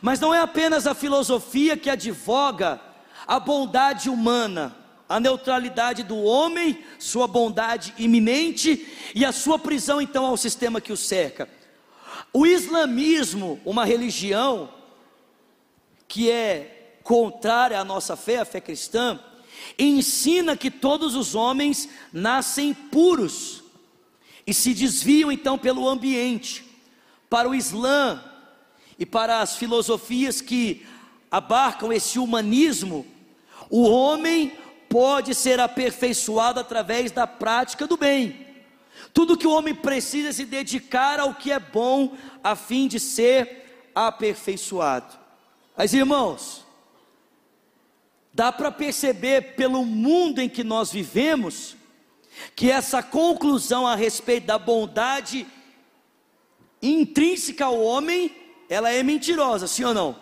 Mas 0.00 0.20
não 0.20 0.32
é 0.32 0.40
apenas 0.40 0.86
a 0.86 0.94
filosofia 0.94 1.76
que 1.76 1.90
advoga 1.90 2.80
a 3.26 3.40
bondade 3.40 4.08
humana, 4.08 4.76
a 5.08 5.18
neutralidade 5.18 6.02
do 6.02 6.22
homem, 6.22 6.84
sua 6.98 7.26
bondade 7.26 7.92
iminente 7.98 8.86
e 9.14 9.24
a 9.24 9.32
sua 9.32 9.58
prisão 9.58 10.00
então 10.00 10.24
ao 10.24 10.36
sistema 10.36 10.80
que 10.80 10.92
o 10.92 10.96
cerca. 10.96 11.48
O 12.32 12.46
islamismo, 12.46 13.60
uma 13.64 13.84
religião, 13.84 14.68
que 16.14 16.30
é 16.30 17.00
contrária 17.02 17.76
à 17.76 17.84
nossa 17.84 18.14
fé, 18.14 18.38
a 18.38 18.44
fé 18.44 18.60
cristã, 18.60 19.18
ensina 19.76 20.56
que 20.56 20.70
todos 20.70 21.16
os 21.16 21.34
homens 21.34 21.88
nascem 22.12 22.72
puros 22.72 23.64
e 24.46 24.54
se 24.54 24.72
desviam 24.72 25.32
então 25.32 25.58
pelo 25.58 25.88
ambiente. 25.88 26.64
Para 27.28 27.48
o 27.48 27.54
Islã 27.54 28.22
e 28.96 29.04
para 29.04 29.40
as 29.40 29.56
filosofias 29.56 30.40
que 30.40 30.86
abarcam 31.28 31.92
esse 31.92 32.16
humanismo, 32.16 33.04
o 33.68 33.82
homem 33.82 34.52
pode 34.88 35.34
ser 35.34 35.58
aperfeiçoado 35.58 36.60
através 36.60 37.10
da 37.10 37.26
prática 37.26 37.88
do 37.88 37.96
bem. 37.96 38.46
Tudo 39.12 39.36
que 39.36 39.48
o 39.48 39.52
homem 39.52 39.74
precisa 39.74 40.28
é 40.28 40.32
se 40.32 40.44
dedicar 40.44 41.18
ao 41.18 41.34
que 41.34 41.50
é 41.50 41.58
bom, 41.58 42.16
a 42.40 42.54
fim 42.54 42.86
de 42.86 43.00
ser 43.00 43.90
aperfeiçoado. 43.92 45.23
Mas 45.76 45.92
irmãos, 45.92 46.64
dá 48.32 48.52
para 48.52 48.70
perceber 48.70 49.54
pelo 49.54 49.84
mundo 49.84 50.40
em 50.40 50.48
que 50.48 50.62
nós 50.62 50.92
vivemos, 50.92 51.76
que 52.54 52.70
essa 52.70 53.02
conclusão 53.02 53.86
a 53.86 53.94
respeito 53.94 54.46
da 54.46 54.58
bondade 54.58 55.46
intrínseca 56.82 57.64
ao 57.64 57.80
homem, 57.80 58.34
ela 58.68 58.90
é 58.90 59.02
mentirosa, 59.02 59.66
sim 59.66 59.84
ou 59.84 59.94
não? 59.94 60.18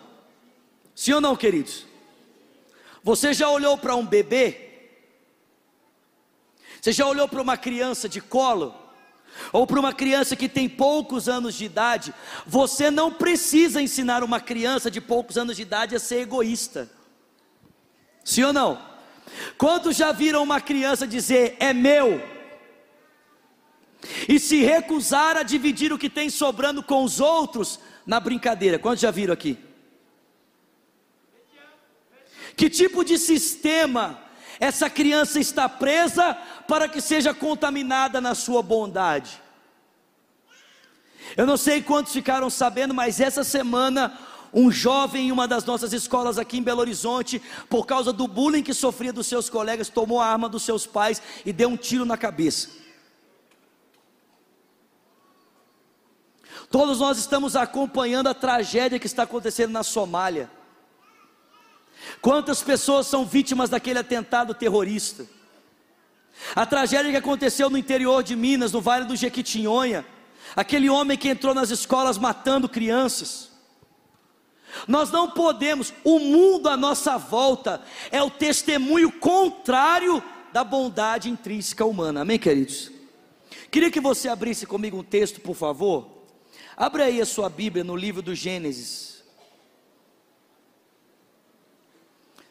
Sim 0.95 1.15
ou 1.15 1.21
não, 1.21 1.37
queridos? 1.37 1.87
Você 3.03 3.33
já 3.35 3.49
olhou 3.49 3.77
para 3.77 3.97
um 3.97 4.07
bebê? 4.07 4.71
Você 6.81 6.93
já 6.93 7.07
olhou 7.07 7.29
para 7.29 7.43
uma 7.43 7.57
criança 7.57 8.09
de 8.09 8.21
colo? 8.21 8.75
Ou 9.53 9.67
para 9.67 9.81
uma 9.81 9.93
criança 9.93 10.37
que 10.37 10.49
tem 10.49 10.69
poucos 10.69 11.29
anos 11.29 11.55
de 11.55 11.65
idade, 11.65 12.15
você 12.47 12.91
não 12.91 13.13
precisa 13.13 13.81
ensinar 13.81 14.23
uma 14.23 14.41
criança 14.41 14.91
de 14.91 15.01
poucos 15.01 15.37
anos 15.37 15.57
de 15.57 15.63
idade 15.63 15.97
a 15.97 16.01
ser 16.01 16.21
egoísta. 16.21 16.91
Sim 18.25 18.45
ou 18.45 18.53
não? 18.53 18.81
Quantos 19.59 19.97
já 19.97 20.13
viram 20.13 20.43
uma 20.43 20.61
criança 20.61 21.07
dizer 21.07 21.57
é 21.59 21.73
meu? 21.73 22.23
E 24.29 24.39
se 24.39 24.63
recusar 24.63 25.37
a 25.37 25.43
dividir 25.43 25.93
o 25.93 25.99
que 25.99 26.11
tem 26.11 26.29
sobrando 26.29 26.83
com 26.83 27.05
os 27.05 27.21
outros 27.21 27.79
na 28.07 28.19
brincadeira? 28.19 28.79
Quantos 28.79 29.01
já 29.01 29.11
viram 29.11 29.33
aqui? 29.33 29.59
Que 32.57 32.69
tipo 32.69 33.05
de 33.05 33.19
sistema 33.19 34.21
essa 34.61 34.89
criança 34.89 35.41
está 35.41 35.69
presa 35.69 36.39
para 36.73 36.89
que 36.89 37.03
seja 37.03 37.35
contaminada 37.35 38.19
na 38.19 38.35
sua 38.35 38.63
bondade. 38.63 39.43
Eu 41.37 41.45
não 41.45 41.59
sei 41.59 41.83
quantos 41.83 42.15
ficaram 42.15 42.49
sabendo, 42.49 42.95
mas 42.95 43.21
essa 43.21 43.45
semana 43.45 44.19
um 44.55 44.73
jovem 44.73 45.29
em 45.29 45.33
uma 45.33 45.47
das 45.47 45.67
nossas 45.67 45.93
escolas 45.93 46.39
aqui 46.39 46.57
em 46.57 46.63
Belo 46.63 46.81
Horizonte, 46.81 47.43
por 47.69 47.85
causa 47.85 48.11
do 48.11 48.27
bullying 48.27 48.63
que 48.63 48.73
sofria 48.73 49.13
dos 49.13 49.27
seus 49.27 49.51
colegas, 49.51 49.91
tomou 49.91 50.19
a 50.19 50.25
arma 50.25 50.49
dos 50.49 50.63
seus 50.63 50.87
pais 50.87 51.21
e 51.45 51.53
deu 51.53 51.69
um 51.69 51.77
tiro 51.77 52.07
na 52.07 52.17
cabeça. 52.17 52.71
Todos 56.71 57.01
nós 57.01 57.19
estamos 57.19 57.55
acompanhando 57.55 58.29
a 58.29 58.35
tragédia 58.35 58.99
que 58.99 59.07
está 59.07 59.25
acontecendo 59.25 59.73
na 59.73 59.83
Somália. 59.83 60.51
Quantas 62.23 62.63
pessoas 62.63 63.07
são 63.07 63.27
vítimas 63.27 63.69
daquele 63.69 63.99
atentado 63.99 64.55
terrorista? 64.55 65.42
A 66.55 66.67
tragédia 66.67 67.11
que 67.11 67.17
aconteceu 67.17 67.71
no 67.71 67.79
interior 67.79 68.23
de 68.23 68.35
Minas, 68.35 68.73
no 68.73 68.81
Vale 68.81 69.05
do 69.05 69.17
Jequitinhonha, 69.17 70.05
aquele 70.57 70.89
homem 70.89 71.17
que 71.17 71.29
entrou 71.29 71.55
nas 71.55 71.71
escolas 71.71 72.19
matando 72.19 72.69
crianças. 72.69 73.51
Nós 74.89 75.11
não 75.11 75.31
podemos, 75.31 75.93
o 76.03 76.19
mundo 76.19 76.69
à 76.69 76.77
nossa 76.77 77.19
volta 77.19 77.83
é 78.11 78.23
o 78.23 78.31
testemunho 78.31 79.13
contrário 79.13 80.23
da 80.53 80.65
bondade 80.65 81.31
intrínseca 81.31 81.85
humana. 81.85 82.23
Amém, 82.23 82.39
queridos? 82.39 82.91
Queria 83.71 83.91
que 83.91 84.01
você 84.01 84.29
abrisse 84.29 84.67
comigo 84.67 84.99
um 84.99 85.03
texto, 85.03 85.41
por 85.41 85.55
favor. 85.55 86.25
Abra 86.77 87.05
aí 87.05 87.21
a 87.21 87.27
sua 87.27 87.49
Bíblia 87.49 87.85
no 87.85 87.97
livro 87.97 88.23
do 88.23 88.35
Gênesis. 88.35 89.23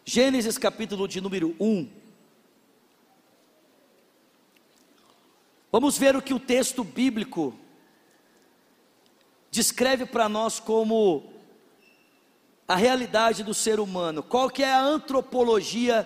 Gênesis 0.05 0.57
capítulo 0.57 1.07
de 1.07 1.21
número 1.21 1.55
1. 1.59 2.00
Vamos 5.71 5.97
ver 5.97 6.17
o 6.17 6.21
que 6.21 6.33
o 6.33 6.39
texto 6.39 6.83
bíblico 6.83 7.57
descreve 9.49 10.05
para 10.05 10.27
nós 10.27 10.59
como 10.59 11.31
a 12.67 12.75
realidade 12.75 13.41
do 13.41 13.53
ser 13.53 13.79
humano. 13.79 14.21
Qual 14.21 14.49
que 14.49 14.63
é 14.63 14.73
a 14.73 14.81
antropologia 14.81 16.05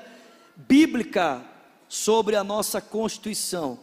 bíblica 0.55 1.43
sobre 1.89 2.35
a 2.35 2.43
nossa 2.43 2.79
constituição? 2.79 3.79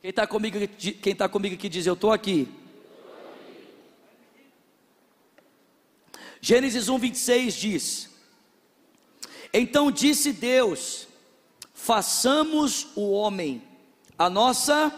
Quem 0.00 0.08
está 0.08 0.26
comigo, 0.26 0.58
quem 1.02 1.14
tá 1.14 1.28
comigo 1.28 1.54
aqui 1.54 1.68
diz: 1.68 1.86
Eu 1.86 1.94
estou 1.94 2.12
aqui. 2.12 2.48
Gênesis 6.40 6.88
1, 6.88 6.98
26 6.98 7.54
diz: 7.54 8.10
Então 9.52 9.92
disse 9.92 10.32
Deus: 10.32 11.11
façamos 11.84 12.86
o 12.94 13.10
homem 13.10 13.60
a 14.16 14.30
nossa 14.30 14.92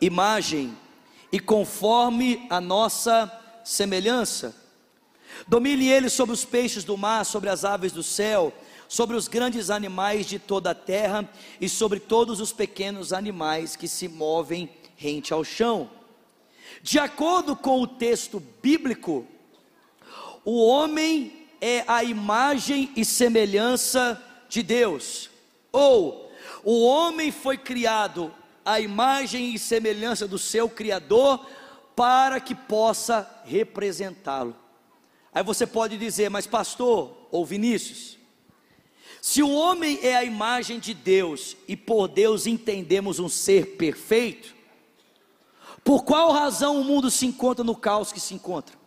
imagem 0.00 0.76
e 1.30 1.38
conforme 1.38 2.48
a 2.50 2.60
nossa 2.60 3.30
semelhança. 3.64 4.56
Domine 5.46 5.86
ele 5.86 6.08
sobre 6.10 6.34
os 6.34 6.44
peixes 6.44 6.82
do 6.82 6.96
mar, 6.96 7.24
sobre 7.24 7.48
as 7.48 7.64
aves 7.64 7.92
do 7.92 8.02
céu, 8.02 8.52
sobre 8.88 9.16
os 9.16 9.28
grandes 9.28 9.70
animais 9.70 10.26
de 10.26 10.40
toda 10.40 10.72
a 10.72 10.74
terra 10.74 11.30
e 11.60 11.68
sobre 11.68 12.00
todos 12.00 12.40
os 12.40 12.52
pequenos 12.52 13.12
animais 13.12 13.76
que 13.76 13.86
se 13.86 14.08
movem 14.08 14.68
rente 14.96 15.32
ao 15.32 15.44
chão. 15.44 15.88
De 16.82 16.98
acordo 16.98 17.54
com 17.54 17.80
o 17.80 17.86
texto 17.86 18.42
bíblico, 18.60 19.24
o 20.44 20.66
homem 20.66 21.46
é 21.60 21.84
a 21.86 22.02
imagem 22.02 22.90
e 22.96 23.04
semelhança 23.04 24.20
de 24.48 24.60
Deus. 24.64 25.29
Ou 25.72 26.30
o 26.64 26.84
homem 26.84 27.30
foi 27.30 27.56
criado 27.56 28.32
à 28.64 28.80
imagem 28.80 29.54
e 29.54 29.58
semelhança 29.58 30.26
do 30.26 30.38
seu 30.38 30.68
Criador 30.68 31.46
para 31.96 32.40
que 32.40 32.54
possa 32.54 33.28
representá-lo. 33.44 34.56
Aí 35.32 35.42
você 35.42 35.66
pode 35.66 35.96
dizer, 35.96 36.28
mas 36.28 36.46
pastor 36.46 37.28
ou 37.30 37.44
Vinícius, 37.44 38.18
se 39.20 39.42
o 39.42 39.50
homem 39.50 39.98
é 40.02 40.16
a 40.16 40.24
imagem 40.24 40.80
de 40.80 40.94
Deus 40.94 41.56
e 41.68 41.76
por 41.76 42.08
Deus 42.08 42.46
entendemos 42.46 43.18
um 43.18 43.28
ser 43.28 43.76
perfeito, 43.76 44.54
por 45.84 46.04
qual 46.04 46.32
razão 46.32 46.80
o 46.80 46.84
mundo 46.84 47.10
se 47.10 47.26
encontra 47.26 47.64
no 47.64 47.76
caos 47.76 48.12
que 48.12 48.20
se 48.20 48.34
encontra? 48.34 48.78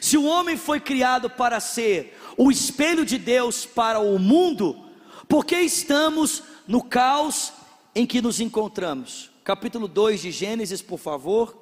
Se 0.00 0.16
o 0.16 0.24
homem 0.24 0.56
foi 0.56 0.80
criado 0.80 1.28
para 1.30 1.60
ser 1.60 2.16
o 2.36 2.50
espelho 2.50 3.04
de 3.04 3.18
Deus 3.18 3.64
para 3.66 4.00
o 4.00 4.18
mundo, 4.18 4.89
porque 5.30 5.60
estamos 5.60 6.42
no 6.66 6.82
caos 6.82 7.52
em 7.94 8.04
que 8.04 8.20
nos 8.20 8.40
encontramos. 8.40 9.30
Capítulo 9.44 9.86
2 9.86 10.22
de 10.22 10.32
Gênesis, 10.32 10.82
por 10.82 10.98
favor. 10.98 11.56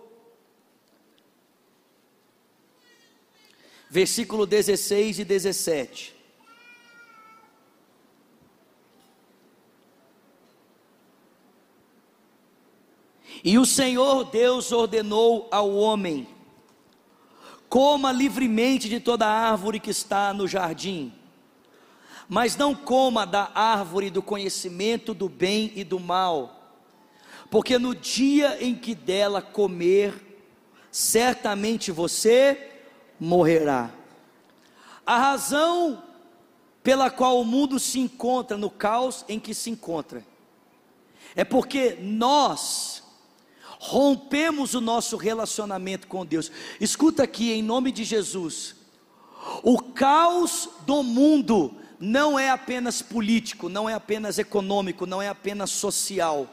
Versículo 3.91 4.47
16 4.47 5.19
e 5.19 5.25
17. 5.25 6.17
E 13.45 13.59
o 13.59 13.67
Senhor 13.67 14.25
Deus 14.25 14.73
ordenou 14.73 15.47
ao 15.51 15.75
homem: 15.75 16.27
coma 17.69 18.13
livremente 18.13 18.89
de 18.89 18.99
toda 18.99 19.27
árvore 19.27 19.79
que 19.79 19.91
está 19.91 20.33
no 20.33 20.49
jardim 20.49 21.18
mas 22.29 22.57
não 22.57 22.75
coma 22.75 23.25
da 23.25 23.51
árvore 23.55 24.11
do 24.11 24.23
conhecimento 24.23 25.15
do 25.15 25.29
bem 25.29 25.73
e 25.75 25.83
do 25.83 25.99
mal, 25.99 26.77
porque 27.51 27.79
no 27.79 27.95
dia 27.95 28.63
em 28.63 28.75
que 28.75 28.95
dela 28.95 29.41
comer, 29.41 30.43
certamente 30.93 31.91
você 31.91 32.71
morrerá. 33.19 33.91
A 35.07 35.17
razão 35.17 36.03
pela 36.83 37.11
qual 37.11 37.41
o 37.41 37.45
mundo 37.45 37.79
se 37.79 37.99
encontra 37.99 38.57
no 38.57 38.69
caos 38.69 39.25
em 39.29 39.41
que 39.41 39.55
se 39.55 39.71
encontra 39.71 40.25
é 41.35 41.45
porque 41.45 41.97
nós 42.01 43.03
rompemos 43.79 44.75
o 44.75 44.81
nosso 44.81 45.17
relacionamento 45.17 46.07
com 46.09 46.27
Deus. 46.27 46.51
Escuta 46.81 47.23
aqui 47.23 47.53
em 47.53 47.63
nome 47.63 47.93
de 47.93 48.05
Jesus. 48.05 48.75
O 49.63 49.81
caos 49.81 50.69
do 50.85 51.03
mundo 51.03 51.75
não 51.99 52.39
é 52.39 52.51
apenas 52.51 53.03
político, 53.03 53.69
não 53.69 53.89
é 53.89 53.95
apenas 53.95 54.39
econômico, 54.39 55.07
não 55.07 55.21
é 55.21 55.29
apenas 55.29 55.71
social. 55.71 56.47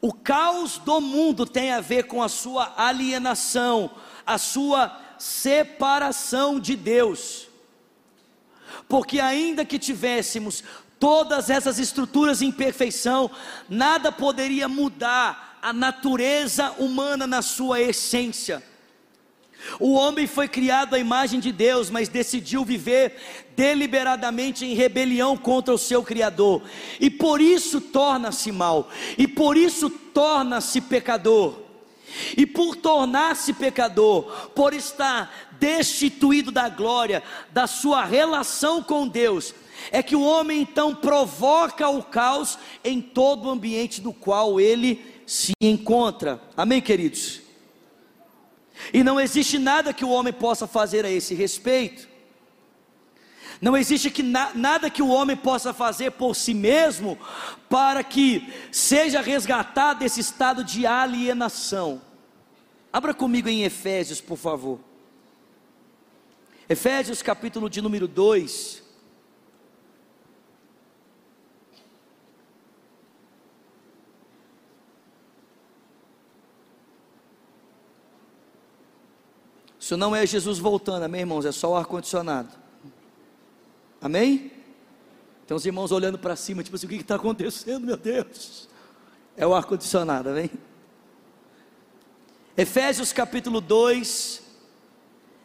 O 0.00 0.12
caos 0.12 0.78
do 0.78 1.00
mundo 1.00 1.46
tem 1.46 1.72
a 1.72 1.80
ver 1.80 2.04
com 2.04 2.22
a 2.22 2.28
sua 2.28 2.74
alienação, 2.76 3.90
a 4.26 4.36
sua 4.36 5.00
separação 5.18 6.60
de 6.60 6.76
Deus. 6.76 7.48
Porque 8.88 9.18
ainda 9.20 9.64
que 9.64 9.78
tivéssemos 9.78 10.62
todas 10.98 11.48
essas 11.48 11.78
estruturas 11.78 12.42
em 12.42 12.52
perfeição, 12.52 13.30
nada 13.68 14.12
poderia 14.12 14.68
mudar 14.68 15.58
a 15.62 15.72
natureza 15.72 16.72
humana 16.72 17.26
na 17.26 17.40
sua 17.40 17.80
essência. 17.80 18.62
O 19.78 19.94
homem 19.94 20.26
foi 20.26 20.48
criado 20.48 20.94
à 20.94 20.98
imagem 20.98 21.40
de 21.40 21.52
Deus, 21.52 21.90
mas 21.90 22.08
decidiu 22.08 22.64
viver 22.64 23.16
deliberadamente 23.56 24.64
em 24.64 24.74
rebelião 24.74 25.36
contra 25.36 25.74
o 25.74 25.78
seu 25.78 26.02
Criador, 26.02 26.62
e 27.00 27.08
por 27.08 27.40
isso 27.40 27.80
torna-se 27.80 28.50
mal, 28.50 28.90
e 29.16 29.26
por 29.28 29.56
isso 29.56 29.88
torna-se 29.88 30.80
pecador. 30.80 31.64
E 32.36 32.46
por 32.46 32.76
tornar-se 32.76 33.52
pecador, 33.52 34.50
por 34.54 34.72
estar 34.72 35.48
destituído 35.58 36.52
da 36.52 36.68
glória, 36.68 37.22
da 37.50 37.66
sua 37.66 38.04
relação 38.04 38.82
com 38.82 39.08
Deus, 39.08 39.52
é 39.90 40.02
que 40.02 40.14
o 40.14 40.22
homem 40.22 40.60
então 40.60 40.94
provoca 40.94 41.88
o 41.88 42.02
caos 42.02 42.58
em 42.84 43.00
todo 43.00 43.46
o 43.46 43.50
ambiente 43.50 44.00
do 44.00 44.12
qual 44.12 44.60
ele 44.60 45.04
se 45.26 45.52
encontra. 45.60 46.40
Amém, 46.56 46.80
queridos? 46.80 47.43
E 48.92 49.02
não 49.02 49.20
existe 49.20 49.58
nada 49.58 49.92
que 49.92 50.04
o 50.04 50.10
homem 50.10 50.32
possa 50.32 50.66
fazer 50.66 51.04
a 51.04 51.10
esse 51.10 51.34
respeito. 51.34 52.08
Não 53.60 53.76
existe 53.76 54.10
que 54.10 54.22
na, 54.22 54.52
nada 54.54 54.90
que 54.90 55.02
o 55.02 55.08
homem 55.08 55.36
possa 55.36 55.72
fazer 55.72 56.10
por 56.12 56.36
si 56.36 56.52
mesmo 56.52 57.18
para 57.68 58.04
que 58.04 58.52
seja 58.70 59.20
resgatado 59.20 60.04
esse 60.04 60.20
estado 60.20 60.62
de 60.62 60.86
alienação. 60.86 62.02
Abra 62.92 63.14
comigo 63.14 63.48
em 63.48 63.62
Efésios, 63.64 64.20
por 64.20 64.36
favor. 64.36 64.78
Efésios 66.68 67.22
capítulo 67.22 67.68
de 67.68 67.80
número 67.80 68.06
2. 68.06 68.83
Isso 79.84 79.98
não 79.98 80.16
é 80.16 80.24
Jesus 80.24 80.58
voltando, 80.58 81.02
amém, 81.02 81.20
irmãos? 81.20 81.44
É 81.44 81.52
só 81.52 81.72
o 81.72 81.76
ar-condicionado. 81.76 82.48
Amém? 84.00 84.50
Tem 85.46 85.54
os 85.54 85.66
irmãos 85.66 85.92
olhando 85.92 86.18
para 86.18 86.34
cima, 86.36 86.62
tipo 86.62 86.74
assim: 86.74 86.86
o 86.86 86.88
que 86.88 86.94
está 86.94 87.16
acontecendo, 87.16 87.84
meu 87.84 87.98
Deus? 87.98 88.66
É 89.36 89.46
o 89.46 89.52
ar-condicionado, 89.54 90.30
amém? 90.30 90.50
Efésios 92.56 93.12
capítulo 93.12 93.60
2, 93.60 94.40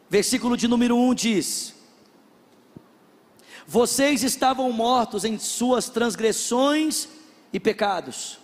versículo 0.08 0.56
de 0.56 0.66
número 0.66 0.96
1 0.96 1.12
diz: 1.12 1.74
Vocês 3.66 4.22
estavam 4.22 4.72
mortos 4.72 5.22
em 5.22 5.38
suas 5.38 5.90
transgressões 5.90 7.10
e 7.52 7.60
pecados, 7.60 8.38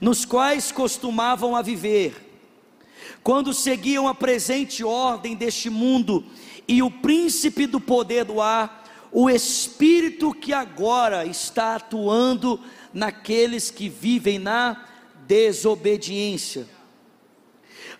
nos 0.00 0.24
quais 0.24 0.72
costumavam 0.72 1.54
a 1.54 1.62
viver 1.62 2.27
quando 3.22 3.52
seguiam 3.52 4.08
a 4.08 4.14
presente 4.14 4.84
ordem 4.84 5.34
deste 5.34 5.68
mundo 5.68 6.24
e 6.66 6.82
o 6.82 6.90
príncipe 6.90 7.66
do 7.66 7.80
poder 7.80 8.24
do 8.24 8.40
ar, 8.40 8.84
o 9.10 9.28
espírito 9.28 10.34
que 10.34 10.52
agora 10.52 11.24
está 11.24 11.76
atuando 11.76 12.60
naqueles 12.92 13.70
que 13.70 13.88
vivem 13.88 14.38
na 14.38 14.84
desobediência. 15.26 16.66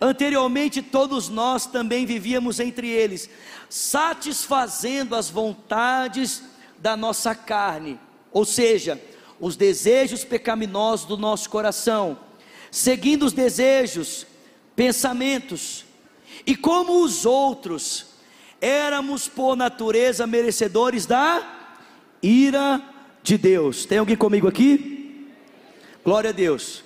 Anteriormente, 0.01 0.81
todos 0.81 1.27
nós 1.29 1.65
também 1.65 2.05
vivíamos 2.05 2.59
entre 2.59 2.87
eles, 2.87 3.29
satisfazendo 3.69 5.15
as 5.15 5.29
vontades 5.29 6.43
da 6.77 6.95
nossa 6.95 7.35
carne, 7.35 7.99
ou 8.31 8.45
seja, 8.45 9.01
os 9.39 9.55
desejos 9.55 10.23
pecaminosos 10.23 11.05
do 11.05 11.17
nosso 11.17 11.49
coração, 11.49 12.17
seguindo 12.71 13.25
os 13.25 13.33
desejos 13.33 14.25
pensamentos. 14.79 15.83
E 16.47 16.55
como 16.55 17.03
os 17.03 17.25
outros, 17.25 18.05
éramos 18.61 19.27
por 19.27 19.57
natureza 19.57 20.25
merecedores 20.25 21.05
da 21.05 21.75
ira 22.23 22.81
de 23.21 23.37
Deus. 23.37 23.85
Tem 23.85 23.97
alguém 23.97 24.15
comigo 24.15 24.47
aqui? 24.47 25.27
Glória 26.01 26.29
a 26.29 26.31
Deus. 26.31 26.81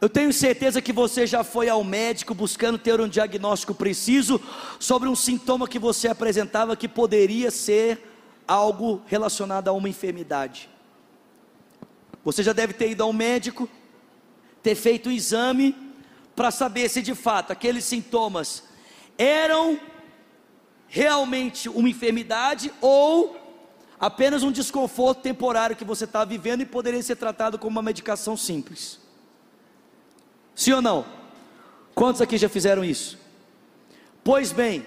Eu 0.00 0.08
tenho 0.08 0.32
certeza 0.32 0.80
que 0.80 0.92
você 0.92 1.26
já 1.26 1.42
foi 1.42 1.68
ao 1.68 1.82
médico 1.82 2.36
buscando 2.36 2.78
ter 2.78 3.00
um 3.00 3.08
diagnóstico 3.08 3.74
preciso 3.74 4.40
sobre 4.78 5.08
um 5.08 5.16
sintoma 5.16 5.66
que 5.66 5.80
você 5.80 6.06
apresentava 6.06 6.76
que 6.76 6.86
poderia 6.86 7.50
ser 7.50 8.00
algo 8.46 9.02
relacionado 9.08 9.66
a 9.66 9.72
uma 9.72 9.88
enfermidade. 9.88 10.68
Você 12.24 12.44
já 12.44 12.52
deve 12.52 12.74
ter 12.74 12.92
ido 12.92 13.02
ao 13.02 13.12
médico, 13.12 13.68
ter 14.62 14.76
feito 14.76 15.08
o 15.08 15.12
exame 15.12 15.81
para 16.42 16.50
saber 16.50 16.88
se 16.88 17.00
de 17.00 17.14
fato 17.14 17.52
aqueles 17.52 17.84
sintomas 17.84 18.64
eram 19.16 19.78
realmente 20.88 21.68
uma 21.68 21.88
enfermidade 21.88 22.72
ou 22.80 23.36
apenas 24.00 24.42
um 24.42 24.50
desconforto 24.50 25.22
temporário 25.22 25.76
que 25.76 25.84
você 25.84 26.02
está 26.02 26.24
vivendo 26.24 26.62
e 26.62 26.66
poderia 26.66 27.00
ser 27.00 27.14
tratado 27.14 27.60
como 27.60 27.70
uma 27.70 27.80
medicação 27.80 28.36
simples. 28.36 28.98
Sim 30.52 30.72
ou 30.72 30.82
não? 30.82 31.06
Quantos 31.94 32.20
aqui 32.20 32.36
já 32.36 32.48
fizeram 32.48 32.84
isso? 32.84 33.16
Pois 34.24 34.50
bem, 34.50 34.84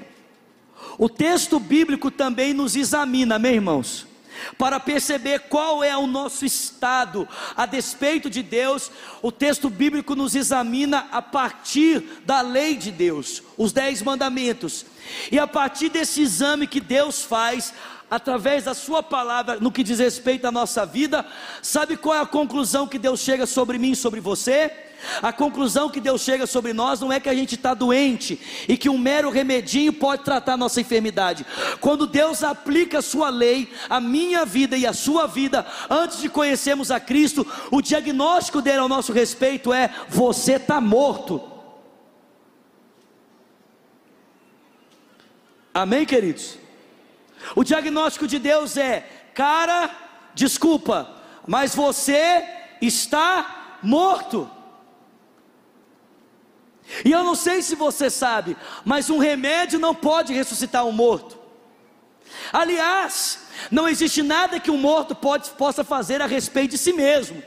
o 0.98 1.08
texto 1.08 1.58
bíblico 1.58 2.12
também 2.12 2.54
nos 2.54 2.76
examina, 2.76 3.40
meus 3.40 3.56
irmãos, 3.56 4.08
para 4.58 4.80
perceber 4.80 5.40
qual 5.50 5.84
é 5.84 5.96
o 5.96 6.08
nosso 6.08 6.46
estado 6.46 7.28
a 7.56 7.66
despeito 7.66 8.30
de 8.30 8.42
Deus. 8.42 8.92
O 9.22 9.32
texto 9.32 9.70
bíblico 9.70 10.16
nos 10.16 10.36
examina 10.36 11.08
a 11.12 11.22
partir 11.22 12.22
da 12.26 12.42
lei 12.42 12.76
de 12.76 12.92
Deus, 12.92 13.44
os 13.58 13.72
dez 13.72 14.02
mandamentos, 14.02 14.86
e 15.32 15.40
a 15.40 15.48
partir 15.48 15.90
desse 15.90 16.22
exame 16.22 16.68
que 16.68 16.80
Deus 16.80 17.24
faz, 17.24 17.74
através 18.10 18.66
da 18.66 18.74
Sua 18.74 19.02
palavra, 19.02 19.60
no 19.60 19.72
que 19.72 19.84
diz 19.84 20.00
respeito 20.00 20.46
à 20.46 20.52
nossa 20.52 20.86
vida, 20.86 21.26
sabe 21.62 21.98
qual 21.98 22.16
é 22.16 22.22
a 22.22 22.26
conclusão 22.26 22.88
que 22.88 23.00
Deus 23.00 23.20
chega 23.20 23.46
sobre 23.46 23.78
mim 23.78 23.92
e 23.92 23.96
sobre 23.96 24.20
você? 24.20 24.85
A 25.22 25.32
conclusão 25.32 25.90
que 25.90 26.00
Deus 26.00 26.22
chega 26.22 26.48
sobre 26.48 26.74
nós 26.74 27.00
não 27.00 27.12
é 27.12 27.20
que 27.20 27.30
a 27.30 27.34
gente 27.34 27.56
está 27.56 27.74
doente 27.74 28.40
e 28.68 28.78
que 28.78 28.90
um 28.90 28.98
mero 28.98 29.30
remedinho 29.30 29.94
pode 29.94 30.24
tratar 30.24 30.58
nossa 30.58 30.82
enfermidade. 30.82 31.46
Quando 31.80 32.08
Deus 32.08 32.44
aplica 32.44 33.00
a 33.00 33.02
sua 33.02 33.30
lei, 33.30 33.72
a 33.90 34.00
minha 34.00 34.46
vida 34.46 34.78
e 34.78 34.86
a 34.86 34.94
sua 34.94 35.28
vida, 35.28 35.66
antes 35.90 36.20
de 36.20 36.30
conhecermos 36.30 36.92
a 36.92 37.00
Cristo, 37.00 37.46
o 37.72 37.82
diagnóstico 37.82 38.62
dele 38.62 38.80
ao 38.80 38.90
nosso 38.90 39.12
respeito 39.12 39.74
é: 39.74 39.90
você 40.10 40.54
está 40.54 40.80
morto. 40.82 41.42
Amém, 45.74 46.06
queridos? 46.06 46.58
O 47.56 47.64
diagnóstico 47.64 48.28
de 48.28 48.40
Deus 48.40 48.78
é: 48.78 49.02
cara, 49.34 49.90
desculpa, 50.34 51.10
mas 51.46 51.76
você 51.76 52.44
está 52.82 53.78
morto. 53.84 54.50
E 57.04 57.12
eu 57.12 57.24
não 57.24 57.36
sei 57.36 57.62
se 57.62 57.76
você 57.76 58.10
sabe, 58.10 58.56
mas 58.84 59.10
um 59.10 59.18
remédio 59.18 59.80
não 59.80 59.96
pode 59.96 60.34
ressuscitar 60.34 60.86
um 60.86 60.92
morto. 60.92 61.38
Aliás, 62.52 63.48
não 63.72 63.88
existe 63.88 64.22
nada 64.22 64.60
que 64.60 64.70
um 64.70 64.78
morto 64.78 65.16
pode, 65.16 65.50
possa 65.52 65.84
fazer 65.84 66.22
a 66.22 66.28
respeito 66.28 66.72
de 66.72 66.78
si 66.78 66.94
mesmo. 66.94 67.42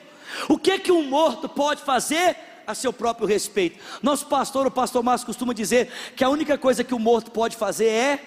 O 0.48 0.59
que 0.59 0.79
que 0.79 0.92
um 0.92 1.05
morto 1.05 1.48
pode 1.48 1.83
fazer 1.83 2.37
a 2.66 2.74
seu 2.74 2.92
próprio 2.92 3.27
respeito? 3.27 3.79
Nosso 4.03 4.27
pastor, 4.27 4.66
o 4.66 4.70
pastor 4.70 5.03
Márcio, 5.03 5.27
costuma 5.27 5.55
dizer 5.55 5.90
que 6.16 6.24
a 6.24 6.29
única 6.29 6.59
coisa 6.59 6.85
que 6.85 6.94
o 6.94 6.98
morto 6.98 7.31
pode 7.31 7.57
fazer 7.57 7.88
é 7.88 8.24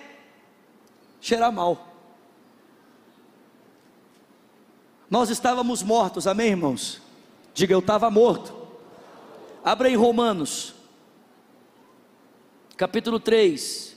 cheirar 1.19 1.51
mal. 1.51 1.87
Nós 5.09 5.29
estávamos 5.29 5.83
mortos, 5.83 6.25
amém, 6.25 6.51
irmãos? 6.51 7.01
Diga, 7.53 7.73
eu 7.73 7.79
estava 7.79 8.09
morto. 8.09 8.55
Abra 9.63 9.89
em 9.89 9.95
Romanos 9.95 10.73
capítulo 12.81 13.19
3. 13.19 13.95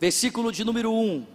Versículo 0.00 0.50
de 0.50 0.64
número 0.64 0.90
1. 0.90 1.26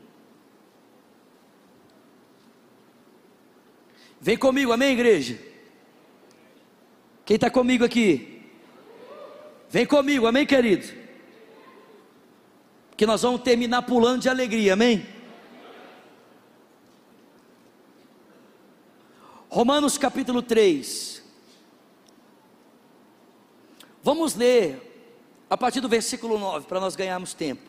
Vem 4.20 4.36
comigo, 4.36 4.72
amém, 4.72 4.94
igreja? 4.94 5.40
Quem 7.24 7.36
está 7.36 7.52
comigo 7.52 7.86
aqui? 7.86 8.42
Vem 9.70 9.86
comigo, 9.86 10.26
amém, 10.26 10.48
querido? 10.48 10.88
Que 12.98 13.06
nós 13.06 13.22
vamos 13.22 13.44
terminar 13.44 13.84
pulando 13.84 14.24
de 14.24 14.30
alegria, 14.30 14.74
amém? 14.74 15.06
Romanos 19.50 20.00
capítulo 20.00 20.42
3. 20.42 21.15
Vamos 24.06 24.36
ler 24.36 25.16
a 25.50 25.58
partir 25.58 25.82
do 25.82 25.90
versículo 25.90 26.38
9, 26.38 26.68
para 26.68 26.80
nós 26.80 26.96
ganharmos 26.96 27.34
tempo. 27.34 27.64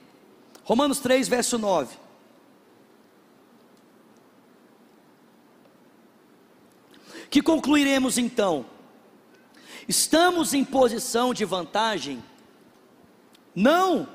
Romanos 0.65 0.99
3, 0.99 1.27
verso 1.29 1.57
9. 1.57 1.97
Que 7.31 7.41
concluiremos 7.41 8.19
então? 8.19 8.67
Estamos 9.89 10.53
em 10.53 10.63
posição 10.63 11.33
de 11.33 11.47
vantagem? 11.47 12.23
Não! 13.55 14.07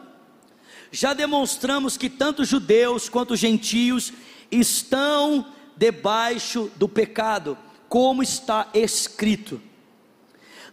Já 0.92 1.16
demonstramos 1.16 1.98
que 1.98 2.08
tanto 2.08 2.46
judeus 2.46 3.10
quanto 3.10 3.36
gentios 3.36 4.14
estão 4.52 5.52
debaixo 5.76 6.72
do 6.76 6.88
pecado, 6.88 7.58
como 7.90 8.22
está 8.22 8.70
escrito. 8.76 9.60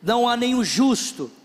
Não 0.03 0.29
há 0.29 0.37
nenhum 0.37 0.63
justo, 0.63 1.38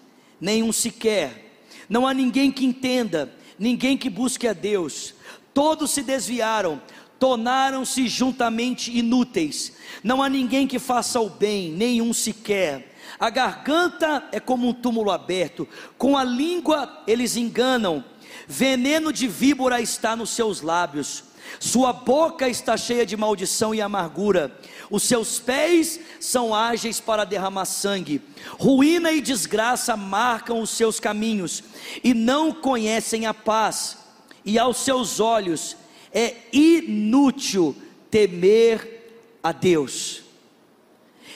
nenhum 0.43 0.73
sequer. 0.73 1.55
Não 1.87 2.05
há 2.05 2.13
ninguém 2.13 2.51
que 2.51 2.65
entenda, 2.65 3.33
ninguém 3.57 3.97
que 3.97 4.09
busque 4.09 4.45
a 4.45 4.51
Deus. 4.51 5.15
Todos 5.53 5.91
se 5.91 6.03
desviaram, 6.03 6.81
tornaram-se 7.17 8.09
juntamente 8.09 8.91
inúteis. 8.91 9.71
Não 10.03 10.21
há 10.21 10.27
ninguém 10.27 10.67
que 10.67 10.79
faça 10.79 11.21
o 11.21 11.29
bem, 11.29 11.71
nenhum 11.71 12.13
sequer. 12.13 12.93
A 13.17 13.29
garganta 13.29 14.27
é 14.33 14.39
como 14.39 14.67
um 14.67 14.73
túmulo 14.73 15.11
aberto, 15.11 15.65
com 15.97 16.17
a 16.17 16.25
língua 16.25 17.03
eles 17.07 17.37
enganam. 17.37 18.03
Veneno 18.45 19.13
de 19.13 19.29
víbora 19.29 19.79
está 19.79 20.13
nos 20.13 20.31
seus 20.31 20.59
lábios. 20.59 21.23
Sua 21.59 21.93
boca 21.93 22.47
está 22.49 22.75
cheia 22.75 23.05
de 23.05 23.15
maldição 23.15 23.73
e 23.73 23.81
amargura. 23.81 24.57
Os 24.89 25.03
seus 25.03 25.39
pés 25.39 25.99
são 26.19 26.53
ágeis 26.53 26.99
para 26.99 27.23
derramar 27.23 27.65
sangue. 27.65 28.21
Ruína 28.59 29.11
e 29.11 29.21
desgraça 29.21 29.95
marcam 29.95 30.61
os 30.61 30.71
seus 30.71 30.99
caminhos 30.99 31.63
e 32.03 32.13
não 32.13 32.51
conhecem 32.51 33.25
a 33.25 33.33
paz. 33.33 33.97
E 34.45 34.59
aos 34.59 34.77
seus 34.77 35.19
olhos 35.19 35.77
é 36.11 36.35
inútil 36.51 37.75
temer 38.09 39.37
a 39.41 39.51
Deus. 39.51 40.22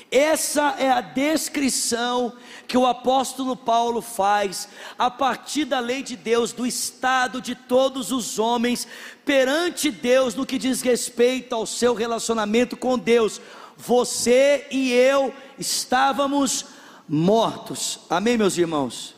Essa 0.10 0.76
é 0.80 0.90
a 0.90 1.02
descrição 1.02 2.34
que 2.66 2.78
o 2.78 2.86
apóstolo 2.86 3.58
Paulo 3.58 4.02
faz 4.02 4.70
a 4.98 5.12
partir 5.12 5.66
da 5.66 5.80
lei 5.80 6.02
de 6.02 6.16
Deus, 6.16 6.54
do 6.54 6.66
estado 6.66 7.42
de 7.42 7.54
todos 7.54 8.12
os 8.12 8.40
homens 8.40 8.88
perante 9.26 9.92
Deus 9.92 10.34
no 10.34 10.46
que 10.46 10.58
diz 10.58 10.82
respeito 10.82 11.54
ao 11.54 11.66
seu 11.66 11.94
relacionamento 11.94 12.78
com 12.78 12.98
Deus. 12.98 13.42
Você 13.76 14.66
e 14.72 14.94
eu 14.94 15.34
estávamos 15.60 16.66
mortos. 17.08 18.00
Amém, 18.10 18.38
meus 18.38 18.58
irmãos? 18.58 19.14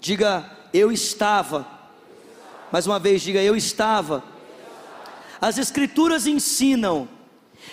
Diga, 0.00 0.50
eu 0.74 0.90
estava. 0.90 1.66
Mais 2.72 2.88
uma 2.88 2.98
vez, 2.98 3.22
diga, 3.22 3.40
eu 3.40 3.54
estava. 3.54 4.24
As 5.40 5.58
Escrituras 5.58 6.26
ensinam 6.26 7.08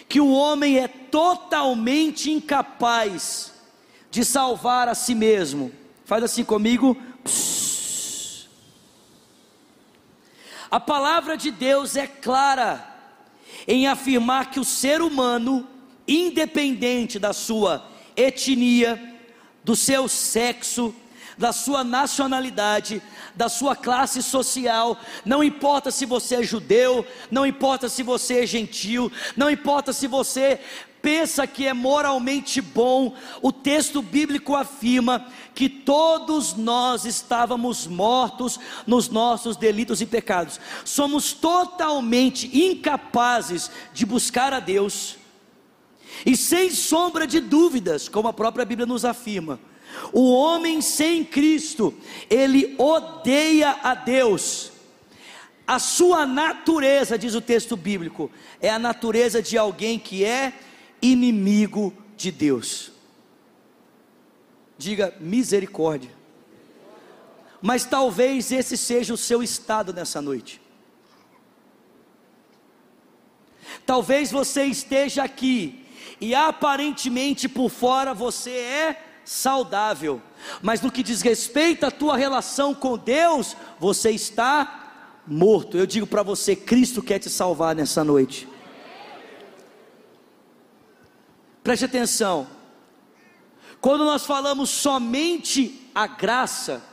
que 0.07 0.19
o 0.21 0.31
homem 0.31 0.79
é 0.79 0.87
totalmente 0.87 2.31
incapaz 2.31 3.53
de 4.11 4.23
salvar 4.23 4.87
a 4.87 4.95
si 4.95 5.15
mesmo. 5.15 5.71
Faz 6.05 6.23
assim 6.23 6.43
comigo. 6.43 6.95
A 10.69 10.79
palavra 10.79 11.35
de 11.35 11.51
Deus 11.51 11.95
é 11.95 12.07
clara 12.07 12.95
em 13.67 13.87
afirmar 13.87 14.51
que 14.51 14.59
o 14.59 14.65
ser 14.65 15.01
humano, 15.01 15.67
independente 16.07 17.17
da 17.17 17.33
sua 17.33 17.87
etnia, 18.15 19.15
do 19.63 19.75
seu 19.75 20.07
sexo, 20.07 20.93
da 21.37 21.51
sua 21.51 21.83
nacionalidade, 21.83 23.01
da 23.35 23.49
sua 23.49 23.75
classe 23.75 24.23
social, 24.23 24.97
não 25.25 25.43
importa 25.43 25.91
se 25.91 26.05
você 26.05 26.35
é 26.35 26.43
judeu, 26.43 27.05
não 27.29 27.45
importa 27.45 27.89
se 27.89 28.03
você 28.03 28.43
é 28.43 28.45
gentil, 28.45 29.11
não 29.35 29.49
importa 29.49 29.91
se 29.91 30.07
você 30.07 30.59
pensa 31.05 31.45
que 31.45 31.67
é 31.67 31.73
moralmente 31.73 32.59
bom, 32.59 33.13
o 33.39 33.51
texto 33.51 34.01
bíblico 34.01 34.55
afirma 34.55 35.27
que 35.53 35.69
todos 35.69 36.55
nós 36.55 37.05
estávamos 37.05 37.85
mortos 37.85 38.59
nos 38.87 39.07
nossos 39.07 39.55
delitos 39.55 40.01
e 40.01 40.05
pecados. 40.07 40.59
Somos 40.83 41.31
totalmente 41.31 42.47
incapazes 42.57 43.69
de 43.93 44.03
buscar 44.03 44.51
a 44.51 44.59
Deus. 44.59 45.17
E 46.25 46.35
sem 46.35 46.71
sombra 46.71 47.27
de 47.27 47.39
dúvidas, 47.39 48.09
como 48.09 48.27
a 48.27 48.33
própria 48.33 48.65
Bíblia 48.65 48.87
nos 48.87 49.05
afirma, 49.05 49.59
o 50.11 50.31
homem 50.31 50.81
sem 50.81 51.23
Cristo, 51.23 51.93
ele 52.29 52.75
odeia 52.77 53.71
a 53.83 53.93
Deus. 53.95 54.71
A 55.67 55.79
sua 55.79 56.25
natureza, 56.25 57.17
diz 57.17 57.33
o 57.33 57.41
texto 57.41 57.75
bíblico, 57.75 58.31
é 58.61 58.69
a 58.69 58.79
natureza 58.79 59.41
de 59.41 59.57
alguém 59.57 59.97
que 59.97 60.23
é 60.23 60.53
inimigo 61.01 61.93
de 62.15 62.31
Deus. 62.31 62.91
Diga 64.77 65.15
misericórdia. 65.19 66.11
Mas 67.61 67.83
talvez 67.83 68.51
esse 68.51 68.77
seja 68.77 69.13
o 69.13 69.17
seu 69.17 69.41
estado 69.41 69.91
nessa 69.91 70.21
noite. 70.21 70.61
Talvez 73.85 74.31
você 74.31 74.65
esteja 74.65 75.23
aqui 75.23 75.85
e 76.19 76.33
aparentemente 76.33 77.47
por 77.49 77.69
fora 77.69 78.13
você 78.13 78.51
é 78.51 79.03
saudável, 79.25 80.21
mas 80.61 80.79
no 80.81 80.91
que 80.91 81.03
diz 81.03 81.21
respeito 81.21 81.85
à 81.85 81.91
tua 81.91 82.15
relação 82.15 82.73
com 82.73 82.97
Deus, 82.97 83.57
você 83.79 84.11
está 84.11 85.21
morto. 85.27 85.77
Eu 85.77 85.85
digo 85.85 86.05
para 86.05 86.23
você: 86.23 86.55
Cristo 86.55 87.01
quer 87.01 87.19
te 87.19 87.29
salvar 87.29 87.75
nessa 87.75 88.03
noite. 88.03 88.47
Preste 91.63 91.85
atenção. 91.85 92.47
Quando 93.81 94.05
nós 94.05 94.25
falamos 94.25 94.69
somente 94.69 95.89
a 95.93 96.05
graça, 96.07 96.83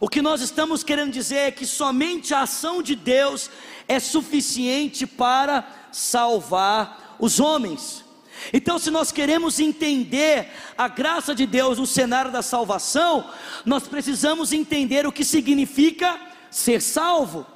o 0.00 0.08
que 0.08 0.22
nós 0.22 0.40
estamos 0.40 0.84
querendo 0.84 1.12
dizer 1.12 1.36
é 1.36 1.50
que 1.50 1.66
somente 1.66 2.34
a 2.34 2.42
ação 2.42 2.82
de 2.82 2.94
Deus 2.94 3.50
é 3.88 3.98
suficiente 3.98 5.06
para 5.06 5.66
salvar 5.90 7.16
os 7.18 7.40
homens. 7.40 8.03
Então, 8.52 8.78
se 8.78 8.90
nós 8.90 9.10
queremos 9.12 9.60
entender 9.60 10.50
a 10.76 10.88
graça 10.88 11.34
de 11.34 11.46
Deus 11.46 11.78
no 11.78 11.86
cenário 11.86 12.30
da 12.30 12.42
salvação, 12.42 13.30
nós 13.64 13.86
precisamos 13.86 14.52
entender 14.52 15.06
o 15.06 15.12
que 15.12 15.24
significa 15.24 16.18
ser 16.50 16.80
salvo. 16.80 17.46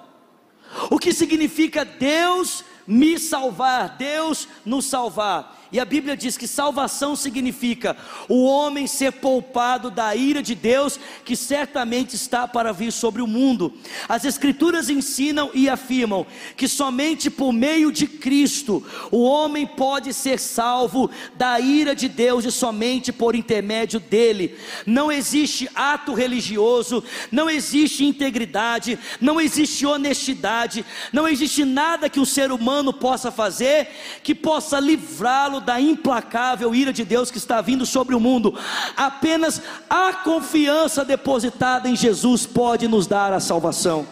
O 0.91 0.99
que 0.99 1.12
significa 1.12 1.85
Deus 1.85 2.64
me 2.87 3.19
salvar, 3.19 3.97
Deus 3.97 4.49
nos 4.64 4.87
salvar. 4.87 5.58
E 5.70 5.78
a 5.78 5.85
Bíblia 5.85 6.16
diz 6.16 6.37
que 6.37 6.46
salvação 6.46 7.14
significa 7.14 7.96
o 8.28 8.44
homem 8.44 8.87
ser 8.87 9.12
poupado 9.12 9.90
da 9.90 10.16
ira 10.16 10.42
de 10.42 10.54
Deus 10.54 10.98
que 11.24 11.37
certamente 11.37 12.14
está 12.14 12.48
para 12.48 12.72
vir 12.72 12.90
sobre 12.90 13.20
o 13.20 13.26
mundo. 13.26 13.72
As 14.09 14.24
Escrituras 14.24 14.88
ensinam 14.88 15.50
e 15.52 15.68
afirmam 15.68 16.26
que 16.57 16.66
somente 16.66 17.31
por 17.31 17.52
meio 17.52 17.92
de 17.92 18.07
Cristo 18.07 18.85
o 19.11 19.22
homem 19.22 19.66
pode 19.66 20.14
ser 20.14 20.38
salvo 20.38 21.11
da 21.37 21.61
ira 21.61 21.94
de 21.94 22.09
Deus 22.09 22.44
e 22.44 22.50
somente 22.50 23.12
por 23.12 23.35
intermédio 23.35 24.00
dele. 24.00 24.57
Não 24.87 25.12
existe 25.12 25.68
ato 25.74 26.14
religioso, 26.14 27.04
não 27.31 27.50
existe 27.50 28.04
integridade, 28.04 28.98
não 29.20 29.40
existe 29.40 29.85
honestidade, 29.85 30.85
não 31.12 31.28
existe 31.28 31.64
nada 31.64 32.09
que 32.09 32.20
o 32.20 32.26
ser 32.26 32.50
humano 32.50 32.92
possa 32.92 33.31
fazer 33.31 33.88
que 34.22 34.35
possa 34.35 34.81
livrá-lo 34.81 35.58
da 35.61 35.81
implacável 35.81 36.75
ira 36.75 36.92
de 36.92 37.05
Deus 37.05 37.31
que 37.31 37.38
está 37.38 37.61
vindo 37.61 37.85
sobre 37.87 38.14
o 38.14 38.21
mundo. 38.21 38.59
Apenas 38.97 39.62
a 39.88 40.12
confiança 40.12 41.05
depositada 41.05 41.88
em 41.88 41.97
Jesus 41.97 42.47
pode 42.47 42.87
nos 42.88 43.07
dar 43.07 43.33
a 43.33 43.40
salvação. 43.40 44.07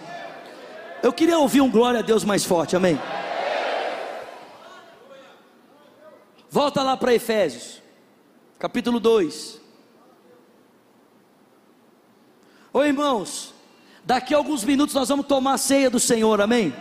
Eu 1.02 1.12
queria 1.12 1.38
ouvir 1.38 1.61
um 1.61 1.70
glória 1.70 2.00
a 2.00 2.02
Deus 2.02 2.24
mais 2.24 2.44
forte, 2.44 2.74
amém? 2.74 2.98
Volta 6.50 6.82
lá 6.82 6.96
para 6.96 7.14
Efésios, 7.14 7.82
capítulo 8.59 8.98
2. 8.98 9.61
Ô 12.72 12.82
irmãos, 12.82 13.54
daqui 14.04 14.35
a 14.35 14.37
alguns 14.37 14.64
minutos 14.64 14.94
nós 14.94 15.09
vamos 15.09 15.26
tomar 15.26 15.54
a 15.54 15.59
ceia 15.59 15.90
do 15.90 16.00
Senhor, 16.00 16.40
amém? 16.40 16.74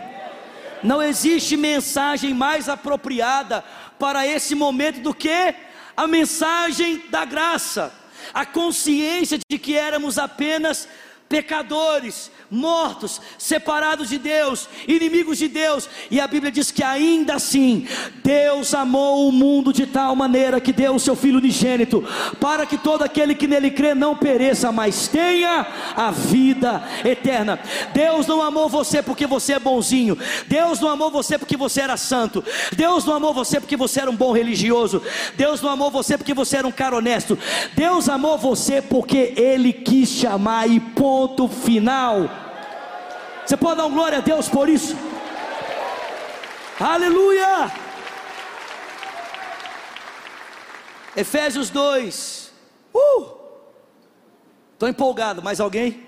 Não 0.82 1.02
existe 1.02 1.56
mensagem 1.56 2.34
mais 2.34 2.68
apropriada 2.68 3.64
para 3.98 4.26
esse 4.26 4.54
momento 4.54 5.00
do 5.00 5.14
que 5.14 5.54
a 5.96 6.06
mensagem 6.06 7.02
da 7.08 7.24
graça, 7.24 7.92
a 8.34 8.44
consciência 8.44 9.38
de 9.48 9.58
que 9.58 9.76
éramos 9.76 10.18
apenas 10.18 10.88
pecadores, 11.28 12.30
mortos, 12.50 13.20
separados 13.38 14.08
de 14.08 14.18
Deus, 14.18 14.68
inimigos 14.86 15.38
de 15.38 15.48
Deus, 15.48 15.88
e 16.10 16.20
a 16.20 16.26
Bíblia 16.26 16.52
diz 16.52 16.70
que 16.70 16.82
ainda 16.82 17.34
assim, 17.34 17.86
Deus 18.22 18.74
amou 18.74 19.28
o 19.28 19.32
mundo 19.32 19.72
de 19.72 19.86
tal 19.86 20.14
maneira 20.14 20.60
que 20.60 20.72
deu 20.72 20.94
o 20.94 21.00
seu 21.00 21.16
Filho 21.16 21.38
unigênito, 21.38 22.04
para 22.40 22.66
que 22.66 22.78
todo 22.78 23.02
aquele 23.02 23.34
que 23.34 23.46
nele 23.46 23.70
crê 23.70 23.94
não 23.94 24.16
pereça, 24.16 24.70
mas 24.70 25.08
tenha 25.08 25.66
a 25.96 26.10
vida 26.10 26.82
eterna. 27.04 27.58
Deus 27.92 28.26
não 28.26 28.42
amou 28.42 28.68
você 28.68 29.02
porque 29.02 29.26
você 29.26 29.54
é 29.54 29.58
bonzinho, 29.58 30.16
Deus 30.46 30.80
não 30.80 30.90
amou 30.90 31.10
você 31.10 31.38
porque 31.38 31.56
você 31.56 31.80
era 31.80 31.96
santo, 31.96 32.44
Deus 32.72 33.04
não 33.04 33.14
amou 33.14 33.34
você 33.34 33.60
porque 33.60 33.76
você 33.76 34.00
era 34.00 34.10
um 34.10 34.16
bom 34.16 34.32
religioso, 34.32 35.02
Deus 35.36 35.60
não 35.60 35.70
amou 35.70 35.90
você 35.90 36.16
porque 36.16 36.34
você 36.34 36.58
era 36.58 36.66
um 36.66 36.72
cara 36.72 36.96
honesto, 36.96 37.38
Deus 37.74 38.08
amou 38.08 38.38
você 38.38 38.80
porque 38.80 39.34
Ele 39.36 39.72
quis 39.72 40.08
chamar 40.08 40.68
e 40.68 40.80
ponto 40.80 41.48
final. 41.48 42.45
Você 43.46 43.56
pode 43.56 43.76
dar 43.76 43.86
um 43.86 43.94
glória 43.94 44.18
a 44.18 44.20
Deus 44.20 44.48
por 44.48 44.68
isso? 44.68 44.96
Aleluia! 46.80 47.70
Efésios 51.16 51.70
2. 51.70 52.52
Uh! 52.92 53.36
Estou 54.72 54.88
empolgado, 54.88 55.44
mais 55.44 55.60
alguém? 55.60 56.04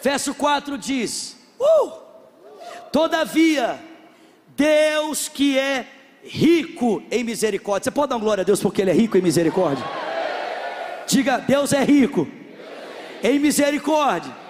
Verso 0.00 0.32
4 0.32 0.78
diz: 0.78 1.36
uh! 1.58 1.90
Todavia, 2.92 3.80
Deus 4.56 5.28
que 5.28 5.58
é 5.58 5.88
rico 6.22 7.02
em 7.10 7.24
misericórdia. 7.24 7.86
Você 7.86 7.90
pode 7.90 8.10
dar 8.10 8.18
glória 8.18 8.42
a 8.42 8.44
Deus 8.44 8.62
porque 8.62 8.80
Ele 8.80 8.92
é 8.92 8.94
rico 8.94 9.18
em 9.18 9.20
misericórdia? 9.20 9.84
Diga, 11.04 11.38
Deus 11.38 11.72
é 11.72 11.82
rico 11.82 12.28
em 13.24 13.40
misericórdia 13.40 14.41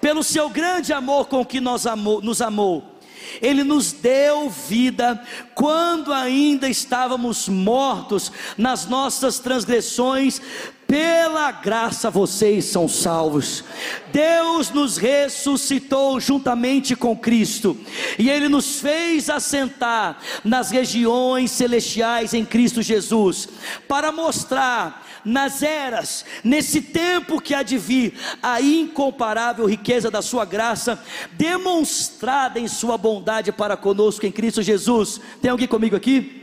pelo 0.00 0.22
seu 0.22 0.48
grande 0.48 0.92
amor 0.92 1.26
com 1.28 1.44
que 1.44 1.60
nos 1.60 1.86
amou, 1.86 2.20
nos 2.20 2.40
amou. 2.40 2.98
Ele 3.42 3.62
nos 3.62 3.92
deu 3.92 4.48
vida 4.48 5.22
quando 5.54 6.12
ainda 6.12 6.68
estávamos 6.68 7.48
mortos 7.48 8.32
nas 8.56 8.86
nossas 8.86 9.38
transgressões, 9.38 10.40
pela 10.88 11.52
graça 11.52 12.10
vocês 12.10 12.64
são 12.64 12.88
salvos. 12.88 13.62
Deus 14.10 14.70
nos 14.70 14.96
ressuscitou 14.96 16.18
juntamente 16.18 16.96
com 16.96 17.14
Cristo, 17.14 17.76
e 18.18 18.30
Ele 18.30 18.48
nos 18.48 18.80
fez 18.80 19.28
assentar 19.28 20.18
nas 20.42 20.70
regiões 20.70 21.50
celestiais 21.50 22.32
em 22.32 22.42
Cristo 22.42 22.80
Jesus, 22.80 23.50
para 23.86 24.10
mostrar 24.10 25.06
nas 25.22 25.62
eras, 25.62 26.24
nesse 26.42 26.80
tempo 26.80 27.38
que 27.38 27.52
há 27.52 27.62
de 27.62 27.76
vir, 27.76 28.14
a 28.42 28.62
incomparável 28.62 29.66
riqueza 29.66 30.10
da 30.10 30.22
Sua 30.22 30.46
graça, 30.46 30.98
demonstrada 31.32 32.58
em 32.58 32.66
Sua 32.66 32.96
bondade 32.96 33.52
para 33.52 33.76
conosco 33.76 34.24
em 34.24 34.32
Cristo 34.32 34.62
Jesus. 34.62 35.20
Tem 35.42 35.50
alguém 35.50 35.68
comigo 35.68 35.94
aqui? 35.94 36.37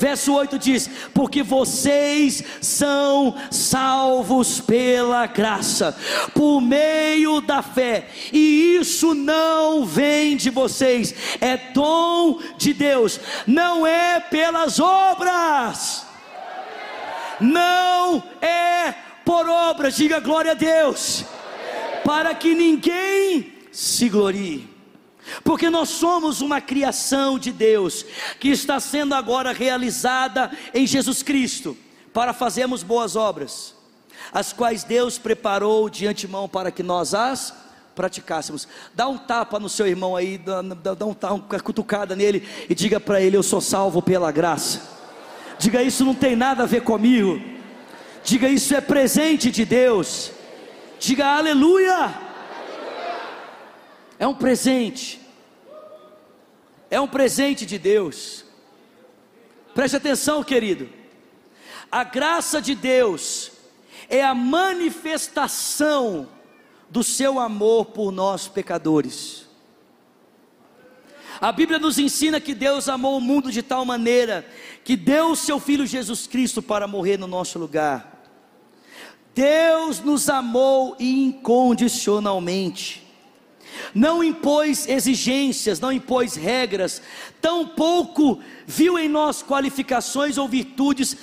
Verso 0.00 0.32
8 0.32 0.58
diz: 0.58 0.90
Porque 1.14 1.42
vocês 1.42 2.42
são 2.60 3.36
salvos 3.50 4.60
pela 4.60 5.26
graça, 5.26 5.96
por 6.34 6.60
meio 6.60 7.40
da 7.40 7.62
fé, 7.62 8.08
e 8.32 8.78
isso 8.80 9.14
não 9.14 9.84
vem 9.84 10.36
de 10.36 10.50
vocês, 10.50 11.14
é 11.40 11.56
dom 11.56 12.40
de 12.56 12.72
Deus, 12.72 13.20
não 13.46 13.86
é 13.86 14.18
pelas 14.18 14.80
obras 14.80 16.08
não 17.40 18.22
é 18.40 18.92
por 19.24 19.48
obras, 19.48 19.96
diga 19.96 20.20
glória 20.20 20.52
a 20.52 20.54
Deus, 20.54 21.24
para 22.04 22.34
que 22.34 22.54
ninguém 22.54 23.52
se 23.72 24.08
glorie. 24.08 24.68
Porque 25.44 25.70
nós 25.70 25.88
somos 25.88 26.40
uma 26.40 26.60
criação 26.60 27.38
de 27.38 27.52
Deus 27.52 28.04
que 28.38 28.48
está 28.48 28.80
sendo 28.80 29.14
agora 29.14 29.52
realizada 29.52 30.50
em 30.74 30.86
Jesus 30.86 31.22
Cristo 31.22 31.76
para 32.12 32.32
fazermos 32.32 32.82
boas 32.82 33.16
obras, 33.16 33.74
as 34.32 34.52
quais 34.52 34.84
Deus 34.84 35.18
preparou 35.18 35.88
de 35.88 36.06
antemão 36.06 36.48
para 36.48 36.70
que 36.70 36.82
nós 36.82 37.14
as 37.14 37.54
praticássemos. 37.94 38.66
Dá 38.94 39.08
um 39.08 39.18
tapa 39.18 39.58
no 39.58 39.68
seu 39.68 39.86
irmão 39.86 40.16
aí, 40.16 40.38
dá, 40.38 40.62
dá, 40.62 41.06
um, 41.06 41.14
uma 41.32 41.60
cutucada 41.60 42.16
nele 42.16 42.48
e 42.68 42.74
diga 42.74 42.98
para 42.98 43.20
ele: 43.20 43.36
Eu 43.36 43.42
sou 43.42 43.60
salvo 43.60 44.00
pela 44.00 44.32
graça. 44.32 44.98
Diga 45.58 45.82
isso 45.82 46.04
não 46.06 46.14
tem 46.14 46.34
nada 46.34 46.62
a 46.62 46.66
ver 46.66 46.82
comigo. 46.82 47.38
Diga 48.24 48.48
isso 48.48 48.74
é 48.74 48.80
presente 48.80 49.50
de 49.50 49.64
Deus. 49.64 50.32
Diga 50.98 51.36
aleluia. 51.36 52.14
É 54.18 54.26
um 54.26 54.34
presente. 54.34 55.19
É 56.90 57.00
um 57.00 57.06
presente 57.06 57.64
de 57.64 57.78
Deus. 57.78 58.44
Preste 59.74 59.96
atenção, 59.96 60.42
querido. 60.42 60.88
A 61.90 62.04
graça 62.04 62.60
de 62.60 62.74
Deus 62.74 63.52
é 64.08 64.24
a 64.24 64.34
manifestação 64.34 66.28
do 66.90 67.04
seu 67.04 67.38
amor 67.38 67.86
por 67.86 68.10
nós 68.10 68.48
pecadores. 68.48 69.48
A 71.40 71.52
Bíblia 71.52 71.78
nos 71.78 71.98
ensina 71.98 72.40
que 72.40 72.54
Deus 72.54 72.88
amou 72.88 73.16
o 73.16 73.20
mundo 73.20 73.50
de 73.50 73.62
tal 73.62 73.84
maneira 73.84 74.46
que 74.84 74.96
deu 74.96 75.30
o 75.30 75.36
seu 75.36 75.60
filho 75.60 75.86
Jesus 75.86 76.26
Cristo 76.26 76.60
para 76.60 76.86
morrer 76.86 77.16
no 77.16 77.26
nosso 77.26 77.58
lugar. 77.58 78.20
Deus 79.34 80.00
nos 80.00 80.28
amou 80.28 80.96
incondicionalmente. 80.98 83.09
Não 83.94 84.22
impôs 84.22 84.88
exigências, 84.88 85.80
não 85.80 85.92
impôs 85.92 86.34
regras, 86.34 87.02
tampouco 87.40 88.40
viu 88.66 88.98
em 88.98 89.08
nós 89.08 89.42
qualificações 89.42 90.38
ou 90.38 90.48
virtudes 90.48 91.16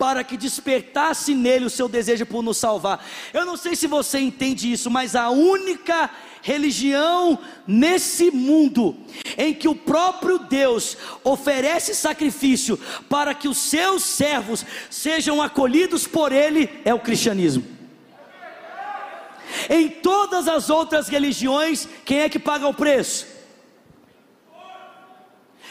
para 0.00 0.24
que 0.24 0.38
despertasse 0.38 1.34
nele 1.34 1.66
o 1.66 1.70
seu 1.70 1.86
desejo 1.86 2.24
por 2.24 2.42
nos 2.42 2.56
salvar. 2.56 3.04
Eu 3.34 3.44
não 3.44 3.54
sei 3.54 3.76
se 3.76 3.86
você 3.86 4.18
entende 4.18 4.72
isso, 4.72 4.90
mas 4.90 5.14
a 5.14 5.28
única 5.28 6.08
religião 6.40 7.38
nesse 7.66 8.30
mundo 8.30 8.96
em 9.36 9.52
que 9.52 9.68
o 9.68 9.74
próprio 9.74 10.38
Deus 10.38 10.96
oferece 11.22 11.94
sacrifício 11.94 12.78
para 13.10 13.34
que 13.34 13.46
os 13.46 13.58
seus 13.58 14.02
servos 14.02 14.64
sejam 14.88 15.42
acolhidos 15.42 16.06
por 16.06 16.32
ele 16.32 16.80
é 16.82 16.94
o 16.94 17.00
cristianismo. 17.00 17.79
Em 19.68 19.88
todas 19.88 20.48
as 20.48 20.70
outras 20.70 21.08
religiões, 21.08 21.88
quem 22.04 22.20
é 22.20 22.28
que 22.28 22.38
paga 22.38 22.66
o 22.66 22.74
preço? 22.74 23.26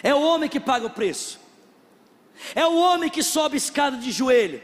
É 0.01 0.13
o 0.13 0.21
homem 0.21 0.49
que 0.49 0.59
paga 0.59 0.85
o 0.85 0.89
preço. 0.89 1.39
É 2.55 2.65
o 2.65 2.75
homem 2.77 3.09
que 3.09 3.21
sobe 3.21 3.57
escada 3.57 3.97
de 3.97 4.11
joelho. 4.11 4.61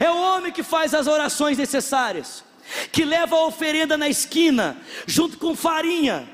É 0.00 0.10
o 0.10 0.16
homem 0.16 0.52
que 0.52 0.62
faz 0.62 0.92
as 0.92 1.06
orações 1.06 1.56
necessárias. 1.56 2.44
Que 2.92 3.04
leva 3.04 3.36
a 3.36 3.46
oferenda 3.46 3.96
na 3.96 4.08
esquina, 4.08 4.76
junto 5.06 5.38
com 5.38 5.56
farinha, 5.56 6.28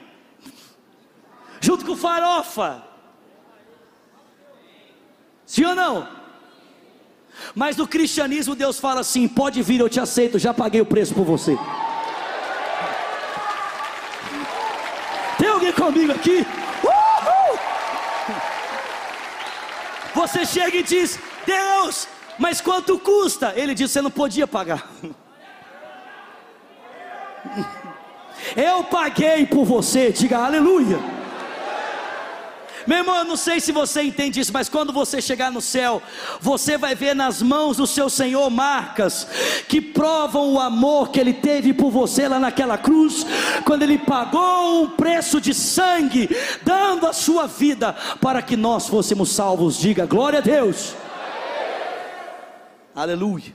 junto 1.60 1.84
com 1.84 1.96
farofa. 1.96 2.82
Sim 5.46 5.66
ou 5.66 5.74
não? 5.74 6.23
Mas 7.54 7.76
no 7.76 7.86
cristianismo 7.86 8.54
Deus 8.54 8.78
fala 8.78 9.00
assim: 9.00 9.26
pode 9.28 9.62
vir, 9.62 9.80
eu 9.80 9.88
te 9.88 10.00
aceito, 10.00 10.38
já 10.38 10.52
paguei 10.54 10.80
o 10.80 10.86
preço 10.86 11.14
por 11.14 11.24
você. 11.24 11.58
Tem 15.38 15.48
alguém 15.48 15.72
comigo 15.72 16.12
aqui? 16.12 16.46
Você 20.14 20.46
chega 20.46 20.76
e 20.76 20.82
diz: 20.82 21.18
Deus, 21.44 22.08
mas 22.38 22.60
quanto 22.60 22.98
custa? 22.98 23.52
Ele 23.56 23.74
diz: 23.74 23.90
Você 23.90 24.00
não 24.00 24.10
podia 24.10 24.46
pagar. 24.46 24.88
Eu 28.56 28.84
paguei 28.84 29.46
por 29.46 29.64
você, 29.64 30.12
diga 30.12 30.38
aleluia. 30.38 30.98
Meu 32.86 32.98
irmão, 32.98 33.16
eu 33.16 33.24
não 33.24 33.36
sei 33.36 33.60
se 33.60 33.72
você 33.72 34.02
entende 34.02 34.40
isso, 34.40 34.52
mas 34.52 34.68
quando 34.68 34.92
você 34.92 35.20
chegar 35.22 35.50
no 35.50 35.60
céu, 35.60 36.02
você 36.40 36.76
vai 36.76 36.94
ver 36.94 37.14
nas 37.14 37.40
mãos 37.40 37.76
do 37.76 37.86
seu 37.86 38.10
Senhor 38.10 38.50
marcas 38.50 39.26
que 39.68 39.80
provam 39.80 40.52
o 40.52 40.60
amor 40.60 41.10
que 41.10 41.18
Ele 41.18 41.32
teve 41.32 41.72
por 41.72 41.90
você 41.90 42.28
lá 42.28 42.38
naquela 42.38 42.76
cruz, 42.76 43.24
quando 43.64 43.82
Ele 43.82 43.98
pagou 43.98 44.82
um 44.82 44.90
preço 44.90 45.40
de 45.40 45.54
sangue, 45.54 46.28
dando 46.62 47.06
a 47.06 47.12
sua 47.12 47.46
vida 47.46 47.94
para 48.20 48.42
que 48.42 48.56
nós 48.56 48.86
fôssemos 48.86 49.30
salvos. 49.30 49.78
Diga 49.78 50.04
glória 50.04 50.40
a 50.40 50.42
Deus. 50.42 50.94
Aleluia. 52.94 53.54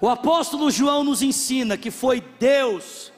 O 0.00 0.08
apóstolo 0.08 0.70
João 0.70 1.02
nos 1.02 1.22
ensina 1.22 1.78
que 1.78 1.90
foi 1.90 2.22
Deus 2.38 3.13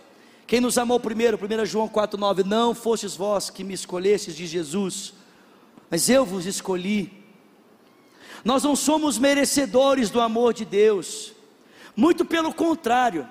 quem 0.47 0.61
nos 0.61 0.79
amou 0.79 1.01
primeiro, 1.01 1.39
1 1.39 1.67
João 1.67 1.89
4,9: 1.89 2.45
Não 2.45 2.75
fostes 2.75 3.17
vós 3.17 3.51
que 3.51 3.65
me 3.65 3.75
escolhestes 3.75 4.35
de 4.37 4.47
Jesus, 4.47 5.13
mas 5.91 6.09
eu 6.09 6.25
vos 6.25 6.47
escolhi. 6.47 7.13
Nós 8.45 8.63
não 8.63 8.77
somos 8.77 9.19
merecedores 9.19 10.09
do 10.09 10.21
amor 10.21 10.55
de 10.55 10.65
Deus, 10.65 11.33
muito 11.97 12.25
pelo 12.25 12.55
contrário, 12.55 13.29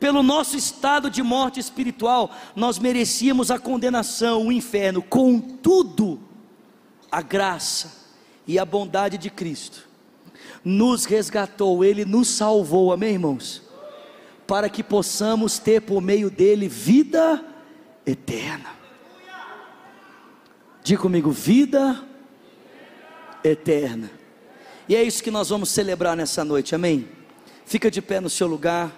pelo 0.00 0.22
nosso 0.22 0.56
estado 0.56 1.08
de 1.08 1.22
morte 1.22 1.60
espiritual, 1.60 2.34
nós 2.56 2.78
merecíamos 2.78 3.50
a 3.52 3.58
condenação, 3.58 4.48
o 4.48 4.52
inferno, 4.52 5.00
contudo, 5.00 6.20
a 7.10 7.22
graça 7.22 8.02
e 8.48 8.58
a 8.58 8.64
bondade 8.64 9.16
de 9.16 9.30
Cristo 9.30 9.92
nos 10.64 11.04
resgatou, 11.04 11.84
Ele 11.84 12.04
nos 12.04 12.28
salvou, 12.28 12.92
amém, 12.92 13.14
irmãos? 13.14 13.62
Para 14.52 14.68
que 14.68 14.82
possamos 14.82 15.58
ter 15.58 15.80
por 15.80 16.02
meio 16.02 16.30
dele 16.30 16.68
vida 16.68 17.42
eterna. 18.04 18.76
Diga 20.84 21.00
comigo, 21.00 21.30
vida 21.30 22.04
eterna. 23.42 24.10
E 24.86 24.94
é 24.94 25.02
isso 25.02 25.22
que 25.22 25.30
nós 25.30 25.48
vamos 25.48 25.70
celebrar 25.70 26.14
nessa 26.14 26.44
noite, 26.44 26.74
amém? 26.74 27.08
Fica 27.64 27.90
de 27.90 28.02
pé 28.02 28.20
no 28.20 28.28
seu 28.28 28.46
lugar. 28.46 28.92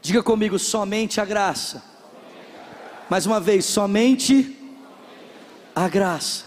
Diga 0.00 0.22
comigo, 0.22 0.56
somente 0.60 1.20
a 1.20 1.24
graça. 1.24 1.82
Mais 3.10 3.26
uma 3.26 3.40
vez, 3.40 3.64
somente 3.64 4.56
a 5.74 5.88
graça. 5.88 6.44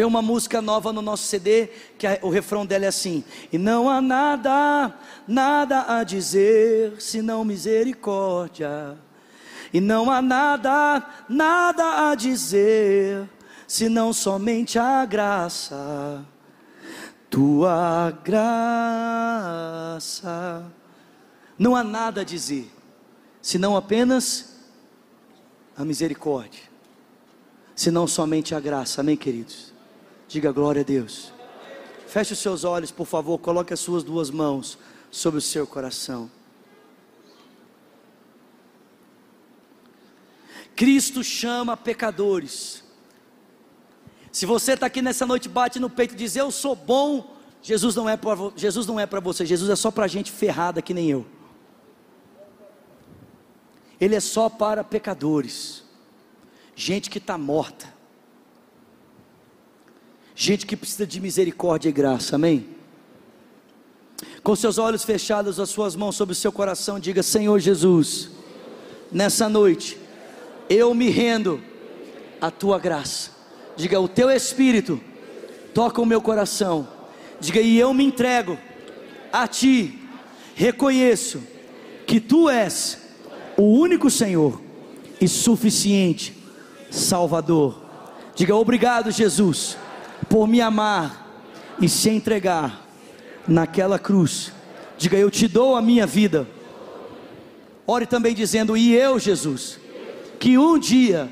Tem 0.00 0.06
uma 0.06 0.22
música 0.22 0.62
nova 0.62 0.94
no 0.94 1.02
nosso 1.02 1.24
CD 1.24 1.66
que 1.98 2.06
a, 2.06 2.18
o 2.22 2.30
refrão 2.30 2.64
dela 2.64 2.86
é 2.86 2.88
assim: 2.88 3.22
E 3.52 3.58
não 3.58 3.86
há 3.86 4.00
nada, 4.00 4.94
nada 5.28 5.94
a 5.94 6.02
dizer 6.02 6.98
senão 6.98 7.44
misericórdia. 7.44 8.96
E 9.70 9.78
não 9.78 10.10
há 10.10 10.22
nada, 10.22 11.06
nada 11.28 12.08
a 12.08 12.14
dizer 12.14 13.28
senão 13.68 14.10
somente 14.14 14.78
a 14.78 15.04
graça. 15.04 16.24
Tua 17.28 18.18
graça. 18.24 18.72
Não 21.58 21.76
há 21.76 21.84
nada 21.84 22.22
a 22.22 22.24
dizer 22.24 22.72
senão 23.42 23.76
apenas 23.76 24.56
a 25.76 25.84
misericórdia. 25.84 26.62
Senão 27.76 28.06
somente 28.06 28.54
a 28.54 28.60
graça. 28.60 29.02
Amém, 29.02 29.14
queridos? 29.18 29.69
Diga 30.30 30.52
glória 30.52 30.82
a 30.82 30.84
Deus. 30.84 31.32
Feche 32.06 32.34
os 32.34 32.38
seus 32.38 32.62
olhos, 32.62 32.92
por 32.92 33.04
favor. 33.04 33.36
Coloque 33.36 33.74
as 33.74 33.80
suas 33.80 34.04
duas 34.04 34.30
mãos 34.30 34.78
sobre 35.10 35.38
o 35.38 35.40
seu 35.40 35.66
coração. 35.66 36.30
Cristo 40.76 41.24
chama 41.24 41.76
pecadores. 41.76 42.84
Se 44.30 44.46
você 44.46 44.74
está 44.74 44.86
aqui 44.86 45.02
nessa 45.02 45.26
noite, 45.26 45.48
bate 45.48 45.80
no 45.80 45.90
peito 45.90 46.14
e 46.14 46.16
diz: 46.16 46.36
Eu 46.36 46.52
sou 46.52 46.76
bom. 46.76 47.36
Jesus 47.60 47.96
não 47.96 48.08
é 48.08 48.16
para 48.16 48.52
Jesus 48.54 48.86
não 48.86 49.00
é 49.00 49.06
para 49.06 49.18
você. 49.18 49.44
Jesus 49.44 49.68
é 49.68 49.74
só 49.74 49.90
para 49.90 50.06
gente 50.06 50.30
ferrada 50.30 50.80
que 50.80 50.94
nem 50.94 51.10
eu. 51.10 51.26
Ele 54.00 54.14
é 54.14 54.20
só 54.20 54.48
para 54.48 54.84
pecadores, 54.84 55.82
gente 56.76 57.10
que 57.10 57.18
está 57.18 57.36
morta 57.36 57.99
gente 60.42 60.64
que 60.64 60.74
precisa 60.74 61.06
de 61.06 61.20
misericórdia 61.20 61.90
e 61.90 61.92
graça, 61.92 62.36
amém? 62.36 62.66
Com 64.42 64.56
seus 64.56 64.78
olhos 64.78 65.04
fechados, 65.04 65.60
as 65.60 65.68
suas 65.68 65.94
mãos 65.94 66.16
sobre 66.16 66.32
o 66.32 66.36
seu 66.36 66.50
coração, 66.50 66.98
diga: 66.98 67.22
Senhor 67.22 67.58
Jesus, 67.58 68.30
nessa 69.12 69.50
noite, 69.50 69.98
eu 70.66 70.94
me 70.94 71.10
rendo 71.10 71.60
à 72.40 72.50
tua 72.50 72.78
graça. 72.78 73.32
Diga: 73.76 74.00
O 74.00 74.08
teu 74.08 74.30
Espírito 74.30 74.98
toca 75.74 76.00
o 76.00 76.06
meu 76.06 76.22
coração. 76.22 76.88
Diga: 77.38 77.60
E 77.60 77.78
eu 77.78 77.92
me 77.92 78.04
entrego 78.04 78.56
a 79.30 79.46
ti. 79.46 79.98
Reconheço 80.54 81.42
que 82.06 82.18
tu 82.18 82.48
és 82.48 82.98
o 83.58 83.64
único 83.78 84.10
Senhor 84.10 84.58
e 85.20 85.28
suficiente 85.28 86.34
Salvador. 86.90 87.82
Diga: 88.34 88.56
Obrigado, 88.56 89.10
Jesus 89.10 89.76
por 90.30 90.46
me 90.46 90.60
amar 90.60 91.44
e 91.80 91.88
se 91.88 92.08
entregar 92.08 92.86
naquela 93.48 93.98
cruz. 93.98 94.52
Diga, 94.96 95.18
eu 95.18 95.28
te 95.28 95.48
dou 95.48 95.74
a 95.74 95.82
minha 95.82 96.06
vida. 96.06 96.46
Ore 97.84 98.06
também 98.06 98.32
dizendo, 98.32 98.76
e 98.76 98.94
eu, 98.94 99.18
Jesus, 99.18 99.80
que 100.38 100.56
um 100.56 100.78
dia 100.78 101.28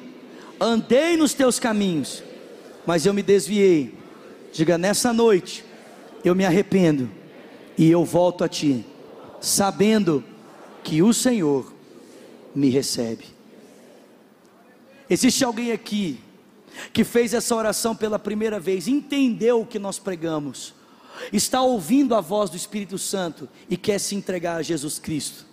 andei 0.61 1.17
nos 1.17 1.33
teus 1.33 1.61
caminhos, 1.61 2.25
mas 2.85 3.07
eu 3.07 3.15
me 3.15 3.23
desviei. 3.23 3.95
Diga, 4.53 4.77
nessa 4.77 5.13
noite, 5.13 5.65
eu 6.25 6.35
me 6.35 6.45
arrependo 6.45 7.09
e 7.77 7.89
eu 7.89 8.05
volto 8.05 8.43
a 8.43 8.49
ti, 8.49 8.85
sabendo 9.41 10.25
que 10.83 11.03
o 11.03 11.15
Senhor 11.15 11.73
me 12.53 12.69
recebe. 12.69 13.27
Existe 15.09 15.45
alguém 15.45 15.71
aqui 15.71 16.19
que 16.93 17.05
fez 17.05 17.35
essa 17.35 17.55
oração 17.55 17.95
pela 17.95 18.19
primeira 18.19 18.61
vez, 18.61 18.87
entendeu 18.87 19.63
o 19.63 19.67
que 19.67 19.79
nós 19.79 19.99
pregamos, 19.99 20.75
está 21.33 21.63
ouvindo 21.63 22.15
a 22.15 22.21
voz 22.21 22.51
do 22.51 22.57
Espírito 22.57 22.99
Santo 22.99 23.49
e 23.69 23.77
quer 23.77 23.99
se 23.99 24.15
entregar 24.15 24.57
a 24.57 24.63
Jesus 24.63 24.99
Cristo 24.99 25.48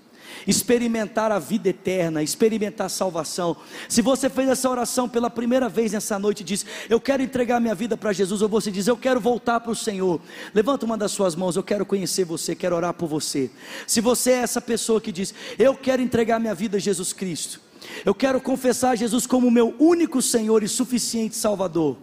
experimentar 0.48 1.32
a 1.32 1.40
vida 1.40 1.70
eterna, 1.70 2.24
experimentar 2.24 2.88
a 2.88 2.90
salvação. 2.90 3.56
Se 3.88 4.02
você 4.02 4.30
fez 4.30 4.50
essa 4.50 4.70
oração 4.70 5.08
pela 5.08 5.30
primeira 5.30 5.68
vez 5.70 5.92
nessa 5.92 6.18
noite 6.20 6.42
e 6.42 6.44
diz: 6.44 6.66
Eu 6.90 7.00
quero 7.00 7.24
entregar 7.24 7.60
minha 7.60 7.76
vida 7.76 7.98
para 7.98 8.14
Jesus, 8.14 8.42
ou 8.42 8.50
você 8.50 8.72
diz: 8.72 8.88
Eu 8.88 8.98
quero 8.98 9.20
voltar 9.20 9.60
para 9.60 9.72
o 9.72 9.76
Senhor. 9.76 10.20
Levanta 10.54 10.86
uma 10.86 10.98
das 10.98 11.12
suas 11.12 11.36
mãos, 11.36 11.56
eu 11.56 11.64
quero 11.64 11.86
conhecer 11.86 12.26
você, 12.26 12.56
quero 12.56 12.76
orar 12.76 12.94
por 12.94 13.08
você. 13.08 13.50
Se 13.88 14.02
você 14.02 14.32
é 14.32 14.38
essa 14.38 14.62
pessoa 14.62 15.02
que 15.02 15.12
diz: 15.12 15.34
Eu 15.58 15.76
quero 15.76 16.02
entregar 16.02 16.40
minha 16.40 16.56
vida 16.56 16.78
a 16.78 16.80
Jesus 16.80 17.14
Cristo, 17.14 17.62
eu 18.06 18.14
quero 18.14 18.40
confessar 18.42 18.96
Jesus 18.96 19.26
como 19.26 19.52
meu 19.52 19.74
único 19.80 20.22
Senhor 20.22 20.64
e 20.64 20.68
suficiente 20.68 21.36
Salvador. 21.36 21.98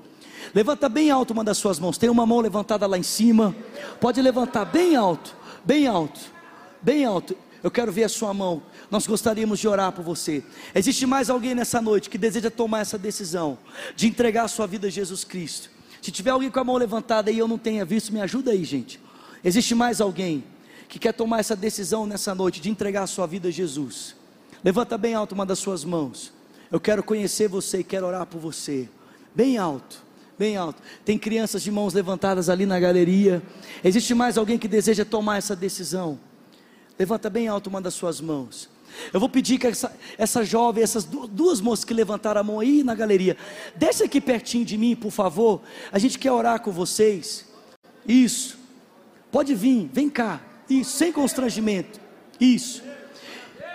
Levanta 0.55 0.89
bem 0.89 1.11
alto 1.11 1.33
uma 1.33 1.45
das 1.45 1.59
suas 1.59 1.79
mãos. 1.79 1.97
Tem 1.97 2.11
uma 2.11 2.27
mão 2.27 2.41
levantada 2.41 2.87
lá 2.87 2.99
em 2.99 3.03
cima. 3.03 3.55
Pode 4.01 4.21
levantar 4.21 4.65
bem 4.65 4.97
alto, 4.97 5.37
bem 5.65 5.87
alto, 5.87 6.21
bem 6.81 7.05
alto. 7.05 7.37
Eu 7.63 7.71
quero 7.71 7.93
ver 7.93 8.05
a 8.05 8.09
sua 8.09 8.35
mão. 8.35 8.63
Nós 8.91 9.07
gostaríamos 9.07 9.59
de 9.59 9.69
orar 9.69 9.93
por 9.93 10.05
você. 10.05 10.43
Existe 10.75 11.07
mais 11.07 11.31
alguém 11.31 11.55
nessa 11.55 11.81
noite 11.81 12.11
que 12.11 12.19
deseja 12.19 12.51
tomar 12.51 12.81
essa 12.81 12.99
decisão 12.99 13.59
de 13.95 14.07
entregar 14.09 14.45
a 14.45 14.49
sua 14.49 14.67
vida 14.67 14.89
a 14.89 14.91
Jesus 14.91 15.25
Cristo? 15.25 15.71
Se 16.01 16.11
tiver 16.11 16.31
alguém 16.31 16.51
com 16.51 16.59
a 16.59 16.65
mão 16.65 16.77
levantada 16.77 17.31
e 17.31 17.39
eu 17.39 17.47
não 17.47 17.59
tenha 17.59 17.85
visto, 17.85 18.13
me 18.13 18.21
ajuda 18.21 18.51
aí, 18.51 18.65
gente. 18.65 19.01
Existe 19.45 19.75
mais 19.75 20.01
alguém 20.01 20.45
que 20.89 20.99
quer 20.99 21.13
tomar 21.13 21.41
essa 21.41 21.55
decisão 21.55 22.07
nessa 22.07 22.35
noite 22.35 22.61
de 22.61 22.69
entregar 22.69 23.05
a 23.05 23.07
sua 23.07 23.27
vida 23.27 23.49
a 23.49 23.53
Jesus? 23.53 24.17
Levanta 24.65 24.99
bem 24.99 25.15
alto 25.15 25.35
uma 25.35 25.47
das 25.47 25.59
suas 25.59 25.85
mãos. 25.85 26.33
Eu 26.71 26.81
quero 26.81 27.03
conhecer 27.03 27.49
você 27.49 27.79
e 27.79 27.85
quero 27.85 28.07
orar 28.07 28.27
por 28.27 28.41
você. 28.41 28.89
Bem 29.35 29.59
alto 29.59 30.13
bem 30.43 30.57
alto. 30.57 30.83
Tem 31.05 31.17
crianças 31.17 31.63
de 31.63 31.71
mãos 31.71 31.95
levantadas 31.95 32.49
ali 32.49 32.67
na 32.67 32.81
galeria. 32.81 33.41
Existe 33.85 34.13
mais 34.13 34.37
alguém 34.37 34.59
que 34.59 34.67
deseja 34.67 35.05
tomar 35.05 35.37
essa 35.37 35.55
decisão? 35.55 36.19
Levanta 36.99 37.31
bem 37.31 37.49
alto 37.49 37.69
uma 37.69 37.81
das 37.81 37.95
suas 37.95 38.21
mãos. 38.21 38.69
Eu 39.13 39.19
vou 39.19 39.29
pedir 39.29 39.59
que 39.59 39.67
essa, 39.67 39.93
essa 40.19 40.45
jovem, 40.45 40.83
essas 40.83 41.05
duas 41.05 41.61
moças 41.61 41.85
que 41.85 41.95
levantaram 41.95 42.41
a 42.41 42.45
mão 42.45 42.61
aí 42.61 42.83
na 42.83 42.95
galeria, 42.95 43.37
desce 43.75 44.05
aqui 44.05 44.21
pertinho 44.21 44.65
de 44.65 44.77
mim, 44.77 44.95
por 44.95 45.11
favor. 45.11 45.63
A 45.91 45.99
gente 45.99 46.19
quer 46.19 46.31
orar 46.31 46.61
com 46.61 46.71
vocês. 46.71 47.47
Isso. 48.07 48.59
Pode 49.31 49.55
vir, 49.55 49.89
vem 49.93 50.11
cá. 50.11 50.41
Isso, 50.69 50.91
sem 50.91 51.13
constrangimento. 51.13 52.01
Isso. 52.39 52.83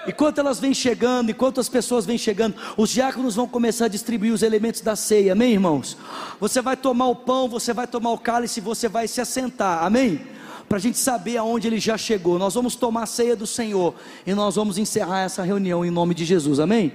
Enquanto 0.08 0.38
elas 0.38 0.60
vêm 0.60 0.74
chegando, 0.74 1.32
enquanto 1.32 1.60
as 1.60 1.68
pessoas 1.68 2.06
vêm 2.06 2.18
chegando, 2.18 2.56
os 2.78 2.90
diáconos 2.90 3.36
vão 3.36 3.46
começar 3.46 3.86
a 3.86 3.90
distribuir 3.90 4.32
os 4.32 4.42
elementos 4.42 4.80
da 4.80 4.96
ceia, 4.96 5.34
amém, 5.34 5.54
irmãos? 5.54 5.98
Você 6.40 6.62
vai 6.62 6.78
tomar 6.78 7.08
o 7.08 7.16
pão, 7.16 7.50
você 7.50 7.74
vai 7.74 7.86
tomar 7.86 8.12
o 8.12 8.18
cálice, 8.18 8.62
você 8.62 8.88
vai 8.88 9.06
se 9.08 9.20
assentar, 9.20 9.84
amém? 9.84 10.26
Para 10.68 10.78
a 10.78 10.82
gente 10.82 10.98
saber 10.98 11.38
aonde 11.38 11.68
ele 11.68 11.80
já 11.80 11.98
chegou. 11.98 12.38
Nós 12.38 12.54
vamos 12.54 12.76
tomar 12.76 13.04
a 13.04 13.06
ceia 13.06 13.36
do 13.36 13.48
Senhor 13.48 13.96
e 14.26 14.34
nós 14.34 14.56
vamos 14.56 14.78
encerrar 14.78 15.22
essa 15.22 15.44
reunião 15.44 15.86
em 15.86 15.92
nome 15.92 16.14
de 16.14 16.26
Jesus, 16.26 16.60
amém? 16.60 16.94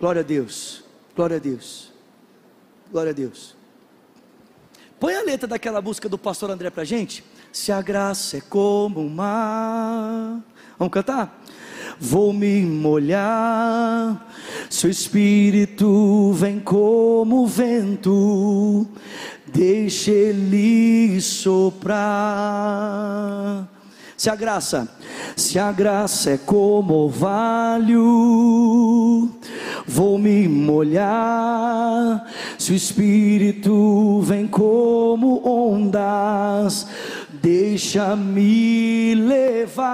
Glória 0.00 0.20
a 0.20 0.24
Deus, 0.24 0.84
glória 1.14 1.36
a 1.36 1.40
Deus, 1.40 1.92
glória 2.90 3.10
a 3.10 3.14
Deus. 3.14 3.56
Põe 4.98 5.14
a 5.14 5.22
letra 5.22 5.46
daquela 5.46 5.82
música 5.82 6.08
do 6.08 6.16
pastor 6.16 6.50
André 6.50 6.70
para 6.70 6.82
a 6.82 6.86
gente. 6.86 7.22
Se 7.52 7.70
a 7.70 7.82
graça 7.82 8.38
é 8.38 8.40
como 8.40 9.00
o 9.00 9.10
mar. 9.10 10.42
Vamos 10.78 10.92
cantar? 10.92 11.42
Vou 11.98 12.32
me 12.32 12.62
molhar, 12.62 14.32
seu 14.68 14.90
espírito 14.90 16.32
vem 16.32 16.60
como 16.60 17.46
vento 17.46 18.86
deixe 19.56 20.10
ele 20.10 21.20
soprar. 21.20 21.96
Se 24.16 24.30
a 24.30 24.36
graça, 24.36 24.88
se 25.34 25.58
a 25.58 25.70
graça 25.72 26.30
é 26.30 26.38
como 26.38 26.94
orvalho, 26.94 27.94
vou 29.86 30.18
me 30.18 30.48
molhar. 30.48 32.26
Se 32.58 32.72
o 32.72 32.74
Espírito 32.74 34.20
vem 34.22 34.46
como 34.46 35.46
ondas, 35.46 36.86
deixa-me 37.46 39.14
levar. 39.14 39.86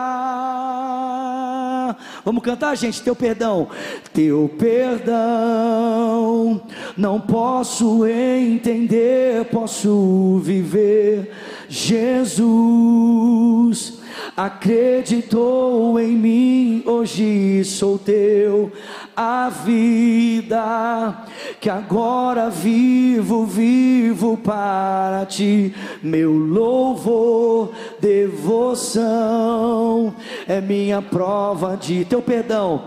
Vamos 2.25 2.43
cantar, 2.43 2.75
gente, 2.75 3.03
teu 3.03 3.15
perdão. 3.15 3.69
Teu 4.15 4.51
perdão, 4.59 6.63
não 6.97 7.21
posso 7.21 8.07
entender, 8.07 9.45
posso 9.51 10.41
viver. 10.43 11.31
Jesus 11.69 14.01
acreditou 14.37 15.99
em 15.99 16.13
mim, 16.13 16.83
hoje 16.87 17.65
sou 17.65 17.99
teu. 17.99 18.71
A 19.15 19.51
vida 19.51 21.27
que 21.61 21.69
agora 21.69 22.49
vivo, 22.49 23.45
vivo 23.45 24.39
para 24.39 25.27
ti. 25.27 25.75
Meu 26.03 26.33
louvor, 26.33 27.71
devoção 28.01 30.15
é 30.49 30.61
minha 30.61 31.03
prova 31.03 31.77
de 31.77 32.05
teu 32.05 32.23
perdão 32.23 32.85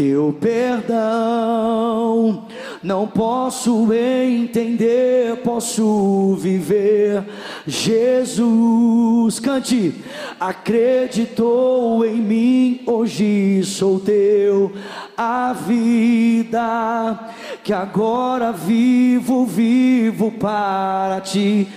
teu 0.00 0.34
perdão. 0.40 2.46
Não 2.82 3.06
posso 3.06 3.92
entender, 3.92 5.36
posso 5.44 6.34
viver. 6.40 7.22
Jesus, 7.66 9.38
cante, 9.38 9.94
acreditou 10.38 12.06
em 12.06 12.16
mim, 12.16 12.80
hoje 12.86 13.62
sou 13.64 14.00
teu. 14.00 14.72
A 15.16 15.52
vida 15.52 17.32
que 17.62 17.72
agora 17.72 18.50
vivo, 18.50 19.44
vivo 19.44 20.32
para 20.32 21.20
ti 21.20 21.68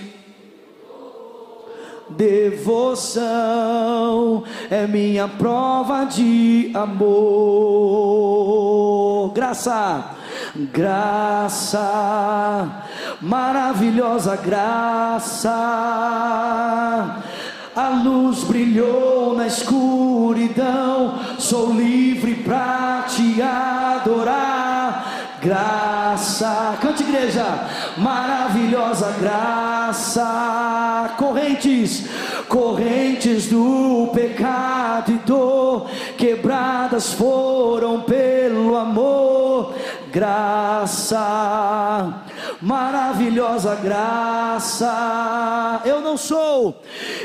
Devoção 2.16 3.24
é 4.70 4.86
minha 4.86 5.26
prova 5.26 6.04
de 6.04 6.70
amor. 6.74 7.14
Graça, 9.32 10.14
graça, 10.56 11.80
maravilhosa 13.20 14.36
graça. 14.36 15.50
A 17.74 17.88
luz 17.88 18.44
brilhou 18.44 19.34
na 19.36 19.48
escuridão, 19.48 21.18
sou 21.38 21.72
livre 21.72 22.36
para 22.36 23.02
te 23.08 23.42
adorar 23.42 25.04
graça. 25.44 26.78
Cante, 26.80 27.02
igreja, 27.02 27.44
maravilhosa 27.98 29.12
graça. 29.20 31.12
Correntes, 31.18 32.06
correntes 32.48 33.48
do 33.48 34.10
pecado 34.14 35.12
e 35.12 35.18
dor, 35.18 35.90
quebradas 36.16 37.12
foram 37.12 38.00
pelo 38.02 38.76
amor. 38.76 39.74
Graça, 40.14 42.22
maravilhosa 42.62 43.74
graça. 43.74 45.82
Eu 45.84 46.00
não 46.02 46.16
sou, 46.16 46.80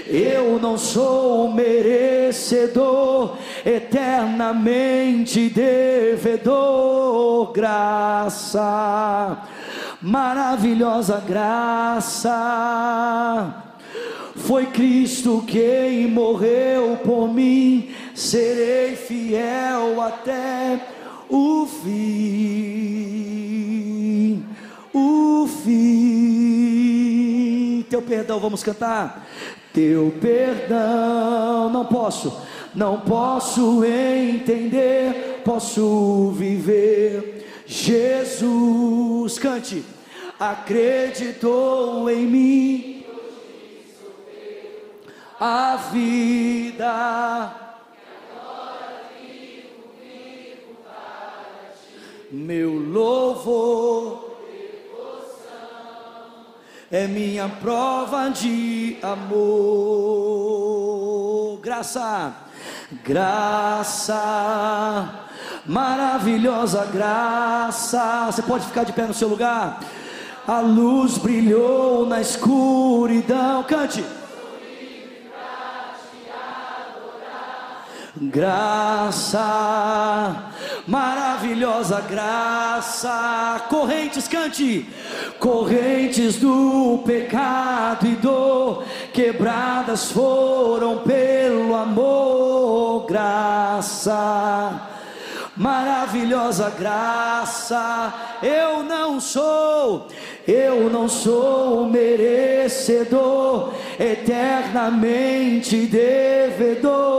eu 0.07 0.57
não 0.59 0.75
sou 0.75 1.53
merecedor, 1.53 3.37
eternamente 3.63 5.49
devedor. 5.49 7.51
Graça, 7.51 9.37
maravilhosa 10.01 11.21
graça. 11.27 12.33
Foi 14.35 14.65
Cristo 14.65 15.43
quem 15.45 16.07
morreu 16.07 16.97
por 17.03 17.31
mim, 17.31 17.91
serei 18.15 18.95
fiel 18.95 20.01
até 20.01 20.79
o 21.29 21.67
fim. 21.67 22.58
Perdão, 28.09 28.39
vamos 28.39 28.63
cantar. 28.63 29.25
Teu 29.71 30.11
perdão, 30.19 31.69
não 31.69 31.85
posso, 31.85 32.41
não 32.73 32.99
posso 32.99 33.85
entender, 33.85 35.41
posso 35.45 36.31
viver. 36.31 37.63
Jesus, 37.67 39.37
cante, 39.37 39.85
acreditou 40.39 42.09
em 42.09 42.25
mim. 42.25 43.05
A 45.39 45.77
vida 45.77 47.69
meu 52.31 52.73
louvor 52.73 54.28
é 56.91 57.07
minha 57.07 57.47
prova 57.47 58.29
de 58.29 58.97
amor. 59.03 59.39
Graça, 61.61 62.33
graça, 63.03 64.19
maravilhosa 65.65 66.85
graça. 66.85 68.25
Você 68.27 68.41
pode 68.41 68.65
ficar 68.65 68.83
de 68.85 68.93
pé 68.93 69.03
no 69.03 69.13
seu 69.13 69.27
lugar. 69.27 69.79
A 70.47 70.61
luz 70.61 71.19
brilhou 71.19 72.07
na 72.07 72.21
escuridão. 72.21 73.61
Cante. 73.63 74.03
Graça, 78.21 79.39
maravilhosa 80.89 82.01
graça, 82.01 83.61
correntes, 83.69 84.27
cante, 84.27 84.89
correntes 85.39 86.37
do 86.37 87.03
pecado 87.05 88.07
e 88.07 88.15
dor, 88.15 88.83
quebradas 89.13 90.11
foram 90.11 90.97
pelo 91.03 91.75
amor, 91.75 93.05
graça, 93.05 94.81
maravilhosa 95.55 96.71
graça, 96.71 98.11
eu 98.41 98.81
não 98.81 99.19
sou 99.19 100.07
eu 100.47 100.89
não 100.89 101.07
sou 101.07 101.87
merecedor, 101.87 103.71
eternamente 103.99 105.85
devedor, 105.85 107.11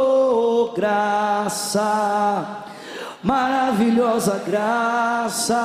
graça, 0.75 2.64
maravilhosa 3.23 4.39
graça. 4.39 5.57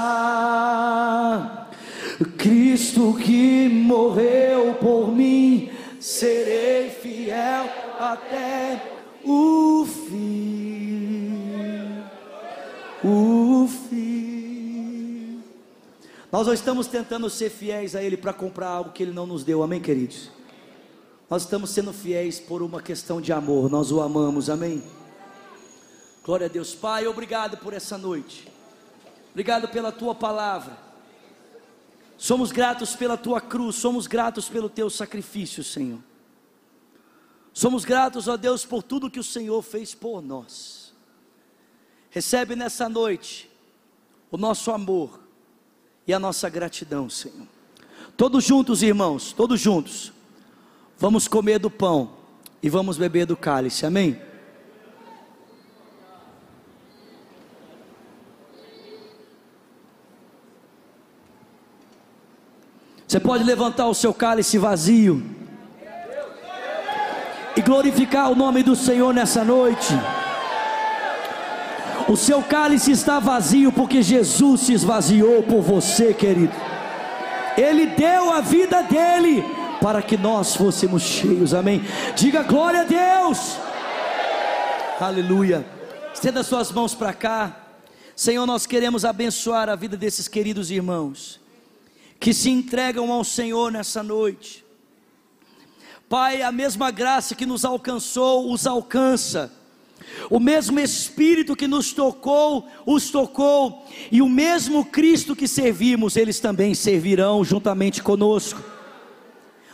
Cristo 2.37 3.13
que 3.15 3.67
morreu 3.69 4.75
por 4.75 5.11
mim, 5.11 5.69
serei 5.99 6.89
fiel 6.89 7.65
até 7.99 8.81
o 9.23 9.85
fim. 9.85 11.33
O 13.03 13.67
fim. 13.67 15.41
Nós 16.31 16.47
não 16.47 16.53
estamos 16.53 16.87
tentando 16.87 17.29
ser 17.29 17.49
fiéis 17.49 17.95
a 17.95 18.03
Ele 18.03 18.17
para 18.17 18.33
comprar 18.33 18.67
algo 18.69 18.91
que 18.91 19.03
Ele 19.03 19.11
não 19.13 19.25
nos 19.25 19.43
deu, 19.43 19.63
amém, 19.63 19.81
queridos? 19.81 20.29
Nós 21.29 21.43
estamos 21.43 21.69
sendo 21.71 21.91
fiéis 21.91 22.39
por 22.39 22.61
uma 22.61 22.81
questão 22.81 23.19
de 23.19 23.33
amor, 23.33 23.69
nós 23.69 23.91
o 23.91 24.01
amamos, 24.01 24.49
amém? 24.49 24.83
Glória 26.25 26.47
a 26.47 26.49
Deus, 26.49 26.73
Pai, 26.73 27.05
obrigado 27.05 27.55
por 27.57 27.71
essa 27.71 27.99
noite, 27.99 28.51
obrigado 29.29 29.67
pela 29.67 29.91
Tua 29.91 30.15
palavra, 30.15 30.75
somos 32.17 32.51
gratos 32.51 32.95
pela 32.95 33.15
Tua 33.15 33.39
cruz, 33.39 33.75
somos 33.75 34.07
gratos 34.07 34.49
pelo 34.49 34.67
Teu 34.67 34.89
sacrifício, 34.89 35.63
Senhor, 35.63 35.99
somos 37.53 37.85
gratos, 37.85 38.27
ó 38.27 38.35
Deus, 38.37 38.65
por 38.65 38.81
tudo 38.81 39.11
que 39.11 39.19
o 39.19 39.23
Senhor 39.23 39.61
fez 39.61 39.93
por 39.93 40.19
nós, 40.19 40.95
recebe 42.09 42.55
nessa 42.55 42.89
noite 42.89 43.47
o 44.31 44.37
nosso 44.37 44.71
amor, 44.71 45.19
e 46.07 46.13
a 46.13 46.19
nossa 46.19 46.49
gratidão, 46.49 47.07
Senhor. 47.07 47.47
Todos 48.17 48.43
juntos, 48.43 48.81
irmãos, 48.81 49.31
todos 49.31 49.61
juntos, 49.61 50.11
vamos 50.97 51.27
comer 51.27 51.59
do 51.59 51.69
pão 51.69 52.13
e 52.63 52.69
vamos 52.69 52.97
beber 52.97 53.27
do 53.27 53.37
cálice, 53.37 53.85
amém? 53.85 54.19
Você 63.07 63.19
pode 63.19 63.43
levantar 63.43 63.87
o 63.87 63.93
seu 63.93 64.13
cálice 64.13 64.57
vazio 64.57 65.23
e 67.55 67.61
glorificar 67.61 68.31
o 68.31 68.35
nome 68.35 68.63
do 68.63 68.75
Senhor 68.75 69.13
nessa 69.13 69.43
noite. 69.43 69.93
O 72.09 72.17
seu 72.17 72.41
cálice 72.41 72.91
está 72.91 73.19
vazio 73.19 73.71
porque 73.71 74.01
Jesus 74.01 74.61
se 74.61 74.73
esvaziou 74.73 75.43
por 75.43 75.61
você, 75.61 76.13
querido. 76.13 76.53
Ele 77.55 77.85
deu 77.87 78.31
a 78.31 78.41
vida 78.41 78.81
dele 78.81 79.43
para 79.81 80.01
que 80.01 80.17
nós 80.17 80.55
fôssemos 80.55 81.03
cheios, 81.03 81.53
amém. 81.53 81.83
Diga 82.15 82.41
glória 82.41 82.81
a 82.81 82.83
Deus, 82.83 83.57
aleluia. 84.99 85.65
Estenda 86.13 86.41
suas 86.43 86.71
mãos 86.71 86.95
para 86.95 87.13
cá, 87.13 87.55
Senhor. 88.15 88.45
Nós 88.47 88.65
queremos 88.65 89.05
abençoar 89.05 89.69
a 89.69 89.75
vida 89.75 89.95
desses 89.95 90.27
queridos 90.27 90.71
irmãos 90.71 91.44
que 92.19 92.33
se 92.33 92.49
entregam 92.49 93.11
ao 93.11 93.23
Senhor 93.23 93.71
nessa 93.71 94.01
noite. 94.01 94.65
Pai, 96.07 96.41
a 96.41 96.51
mesma 96.51 96.91
graça 96.91 97.35
que 97.35 97.45
nos 97.45 97.65
alcançou, 97.65 98.51
os 98.51 98.67
alcança 98.67 99.51
o 100.29 100.39
mesmo 100.39 100.79
Espírito 100.79 101.55
que 101.55 101.67
nos 101.67 101.93
tocou, 101.93 102.67
os 102.85 103.09
tocou, 103.09 103.85
e 104.11 104.21
o 104.21 104.29
mesmo 104.29 104.85
Cristo 104.85 105.35
que 105.35 105.47
servimos, 105.47 106.15
eles 106.15 106.39
também 106.39 106.73
servirão 106.73 107.43
juntamente 107.43 108.01
conosco. 108.01 108.61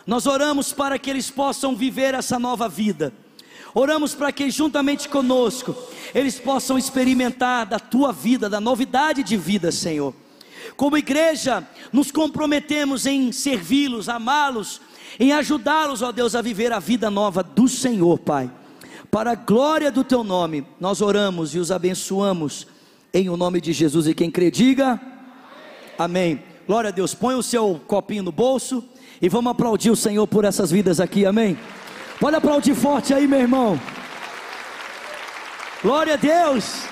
Nós 0.05 0.25
oramos 0.25 0.73
para 0.73 0.97
que 0.97 1.09
eles 1.09 1.29
possam 1.29 1.75
viver 1.75 2.13
essa 2.13 2.39
nova 2.39 2.67
vida. 2.67 3.13
Oramos 3.73 4.13
para 4.13 4.31
que 4.31 4.49
juntamente 4.49 5.07
conosco 5.07 5.75
eles 6.13 6.37
possam 6.37 6.77
experimentar 6.77 7.65
da 7.65 7.79
tua 7.79 8.11
vida, 8.11 8.49
da 8.49 8.59
novidade 8.59 9.23
de 9.23 9.37
vida, 9.37 9.71
Senhor. 9.71 10.13
Como 10.75 10.97
igreja, 10.97 11.67
nos 11.91 12.11
comprometemos 12.11 13.05
em 13.05 13.31
servi-los, 13.31 14.09
amá-los, 14.09 14.81
em 15.19 15.33
ajudá-los, 15.33 16.01
ó 16.01 16.11
Deus, 16.11 16.35
a 16.35 16.41
viver 16.41 16.71
a 16.71 16.79
vida 16.79 17.09
nova 17.09 17.43
do 17.43 17.67
Senhor, 17.67 18.17
Pai. 18.19 18.49
Para 19.09 19.31
a 19.31 19.35
glória 19.35 19.91
do 19.91 20.03
teu 20.03 20.23
nome, 20.23 20.65
nós 20.79 21.01
oramos 21.01 21.53
e 21.53 21.59
os 21.59 21.71
abençoamos 21.71 22.65
em 23.13 23.29
o 23.29 23.35
nome 23.35 23.59
de 23.59 23.73
Jesus. 23.73 24.07
E 24.07 24.13
quem 24.13 24.31
crê, 24.31 24.49
diga 24.49 24.99
amém. 25.97 26.33
amém. 26.33 26.43
Glória 26.65 26.87
a 26.87 26.91
Deus. 26.91 27.13
Põe 27.13 27.35
o 27.35 27.43
seu 27.43 27.81
copinho 27.87 28.23
no 28.23 28.31
bolso 28.31 28.83
e 29.21 29.27
vamos 29.27 29.51
aplaudir 29.51 29.91
o 29.91 29.95
Senhor 29.95 30.25
por 30.27 30.45
essas 30.45 30.71
vidas 30.71 30.99
aqui, 30.99 31.25
amém. 31.25 31.57
Pode 32.19 32.35
aplaudir 32.35 32.73
forte 32.73 33.13
aí, 33.13 33.27
meu 33.27 33.39
irmão. 33.39 33.79
Glória 35.83 36.13
a 36.13 36.17
Deus. 36.17 36.83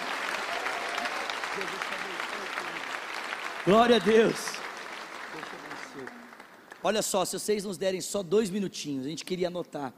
Glória 3.66 3.98
a 3.98 4.00
Deus. 4.00 4.36
Olha 6.82 7.02
só, 7.02 7.26
se 7.26 7.38
vocês 7.38 7.66
nos 7.66 7.78
derem 7.78 8.00
só 8.00 8.24
dois 8.24 8.50
minutinhos, 8.50 9.06
a 9.06 9.10
gente 9.10 9.26
queria 9.26 9.48
anotar 9.48 9.94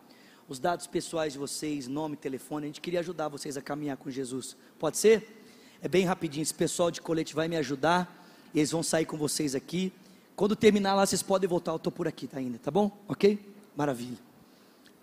os 0.49 0.57
dados 0.57 0.88
pessoais 0.88 1.34
de 1.34 1.39
vocês, 1.39 1.88
nome, 1.88 2.16
telefone. 2.16 2.66
A 2.66 2.68
gente 2.68 2.82
queria 2.82 3.01
ajudar 3.01 3.28
vocês 3.28 3.55
a 3.55 3.62
caminhar 3.62 3.97
com 3.97 4.09
Jesus. 4.09 4.57
Pode 4.80 4.97
ser? 4.97 5.45
É 5.80 5.88
bem 5.88 6.05
rapidinho. 6.05 6.41
Esse 6.41 6.53
pessoal 6.53 6.89
de 6.89 6.99
colete 6.99 7.36
vai 7.36 7.47
me 7.47 7.55
ajudar. 7.55 8.26
E 8.51 8.59
eles 8.59 8.72
vão 8.72 8.82
sair 8.82 9.05
com 9.05 9.16
vocês 9.16 9.53
aqui. 9.53 9.93
Quando 10.36 10.55
terminar 10.55 10.95
lá, 10.95 11.05
vocês 11.05 11.22
podem 11.22 11.47
voltar. 11.47 11.72
Eu 11.72 11.78
estou 11.78 11.91
por 11.91 12.07
aqui, 12.07 12.26
tá 12.26 12.39
ainda, 12.39 12.57
tá 12.57 12.72
bom? 12.72 12.91
Ok? 13.07 13.39
Maravilha. 13.76 14.18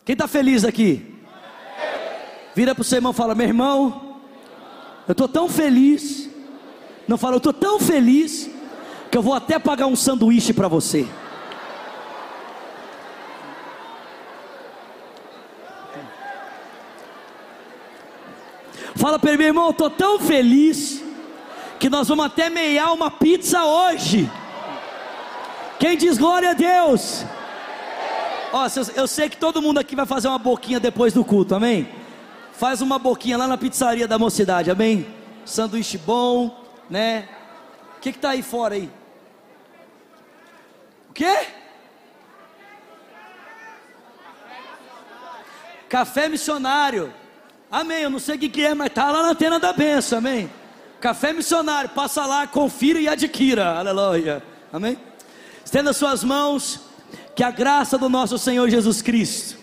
Quem 0.05 0.15
está 0.15 0.27
feliz 0.27 0.65
aqui? 0.65 1.15
Vira 2.57 2.75
para 2.75 2.83
o 2.83 2.85
seu 2.85 2.97
irmão 2.97 3.13
e 3.13 3.15
fala: 3.15 3.37
Meu 3.37 3.47
irmão, 3.47 4.21
eu 5.07 5.13
estou 5.13 5.29
tão 5.29 5.49
feliz. 5.49 6.28
Não 7.09 7.17
fala, 7.17 7.37
eu 7.37 7.39
estou 7.39 7.55
tão 7.55 7.81
feliz 7.81 8.51
que 9.11 9.17
eu 9.17 9.23
vou 9.23 9.33
até 9.33 9.59
pagar 9.59 9.87
um 9.87 9.97
sanduíche 9.97 10.53
para 10.53 10.69
você. 10.69 11.09
Fala 18.95 19.19
para 19.19 19.31
ele, 19.31 19.39
meu 19.39 19.47
irmão, 19.47 19.71
estou 19.71 19.89
tão 19.89 20.19
feliz 20.19 21.03
que 21.79 21.89
nós 21.89 22.09
vamos 22.09 22.27
até 22.27 22.51
meiar 22.51 22.93
uma 22.93 23.11
pizza 23.11 23.65
hoje. 23.65 24.31
Quem 25.79 25.97
diz 25.97 26.19
glória 26.19 26.51
a 26.51 26.55
Deus? 26.55 27.25
Ó, 28.53 28.67
eu 28.97 29.07
sei 29.07 29.31
que 29.31 29.37
todo 29.37 29.63
mundo 29.63 29.79
aqui 29.79 29.97
vai 29.97 30.05
fazer 30.05 30.29
uma 30.29 30.39
boquinha 30.39 30.79
depois 30.79 31.15
do 31.15 31.25
culto, 31.25 31.55
amém? 31.55 31.89
Faz 32.53 32.83
uma 32.83 32.99
boquinha 32.99 33.39
lá 33.39 33.47
na 33.47 33.57
pizzaria 33.57 34.07
da 34.07 34.19
mocidade, 34.19 34.71
amém? 34.71 35.07
Sanduíche 35.45 35.97
bom, 35.97 36.68
né? 36.89 37.29
O 37.97 38.01
que 38.01 38.11
está 38.11 38.31
aí 38.31 38.43
fora 38.43 38.75
aí? 38.75 38.91
O 41.11 41.13
quê? 41.13 41.47
Café 45.89 46.29
missionário. 46.29 47.13
Amém. 47.71 48.03
Eu 48.03 48.11
não 48.11 48.19
sei 48.19 48.37
o 48.37 48.39
que, 48.39 48.65
é, 48.65 48.75
mas 48.75 48.93
tá 48.93 49.11
lá 49.11 49.23
na 49.23 49.31
antena 49.31 49.59
da 49.59 49.73
benção. 49.73 50.19
Amém. 50.19 50.51
Café 51.01 51.33
missionário. 51.33 51.91
Passa 51.91 52.25
lá, 52.27 52.47
confira 52.47 53.01
e 53.01 53.09
adquira. 53.09 53.79
Aleluia. 53.79 54.43
Amém. 54.73 54.99
Estenda 55.65 55.93
suas 55.93 56.23
mãos. 56.23 56.81
Que 57.35 57.43
a 57.45 57.51
graça 57.53 57.97
do 57.97 58.09
nosso 58.09 58.37
Senhor 58.37 58.69
Jesus 58.69 59.01
Cristo, 59.01 59.57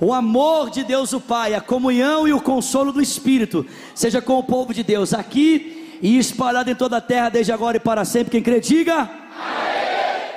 o 0.00 0.14
amor 0.14 0.70
de 0.70 0.82
Deus 0.82 1.12
o 1.12 1.20
Pai, 1.20 1.52
a 1.52 1.60
comunhão 1.60 2.26
e 2.26 2.32
o 2.32 2.40
consolo 2.40 2.90
do 2.90 3.02
Espírito, 3.02 3.66
seja 3.94 4.22
com 4.22 4.38
o 4.38 4.42
povo 4.42 4.72
de 4.72 4.82
Deus 4.82 5.12
aqui 5.12 5.75
e 6.00 6.18
espalhado 6.18 6.70
em 6.70 6.74
toda 6.74 6.96
a 6.96 7.00
terra 7.00 7.28
desde 7.28 7.52
agora 7.52 7.76
e 7.76 7.80
para 7.80 8.04
sempre. 8.04 8.30
Quem 8.30 8.42
crê, 8.42 8.60
diga. 8.60 8.94
Amém. 8.94 9.75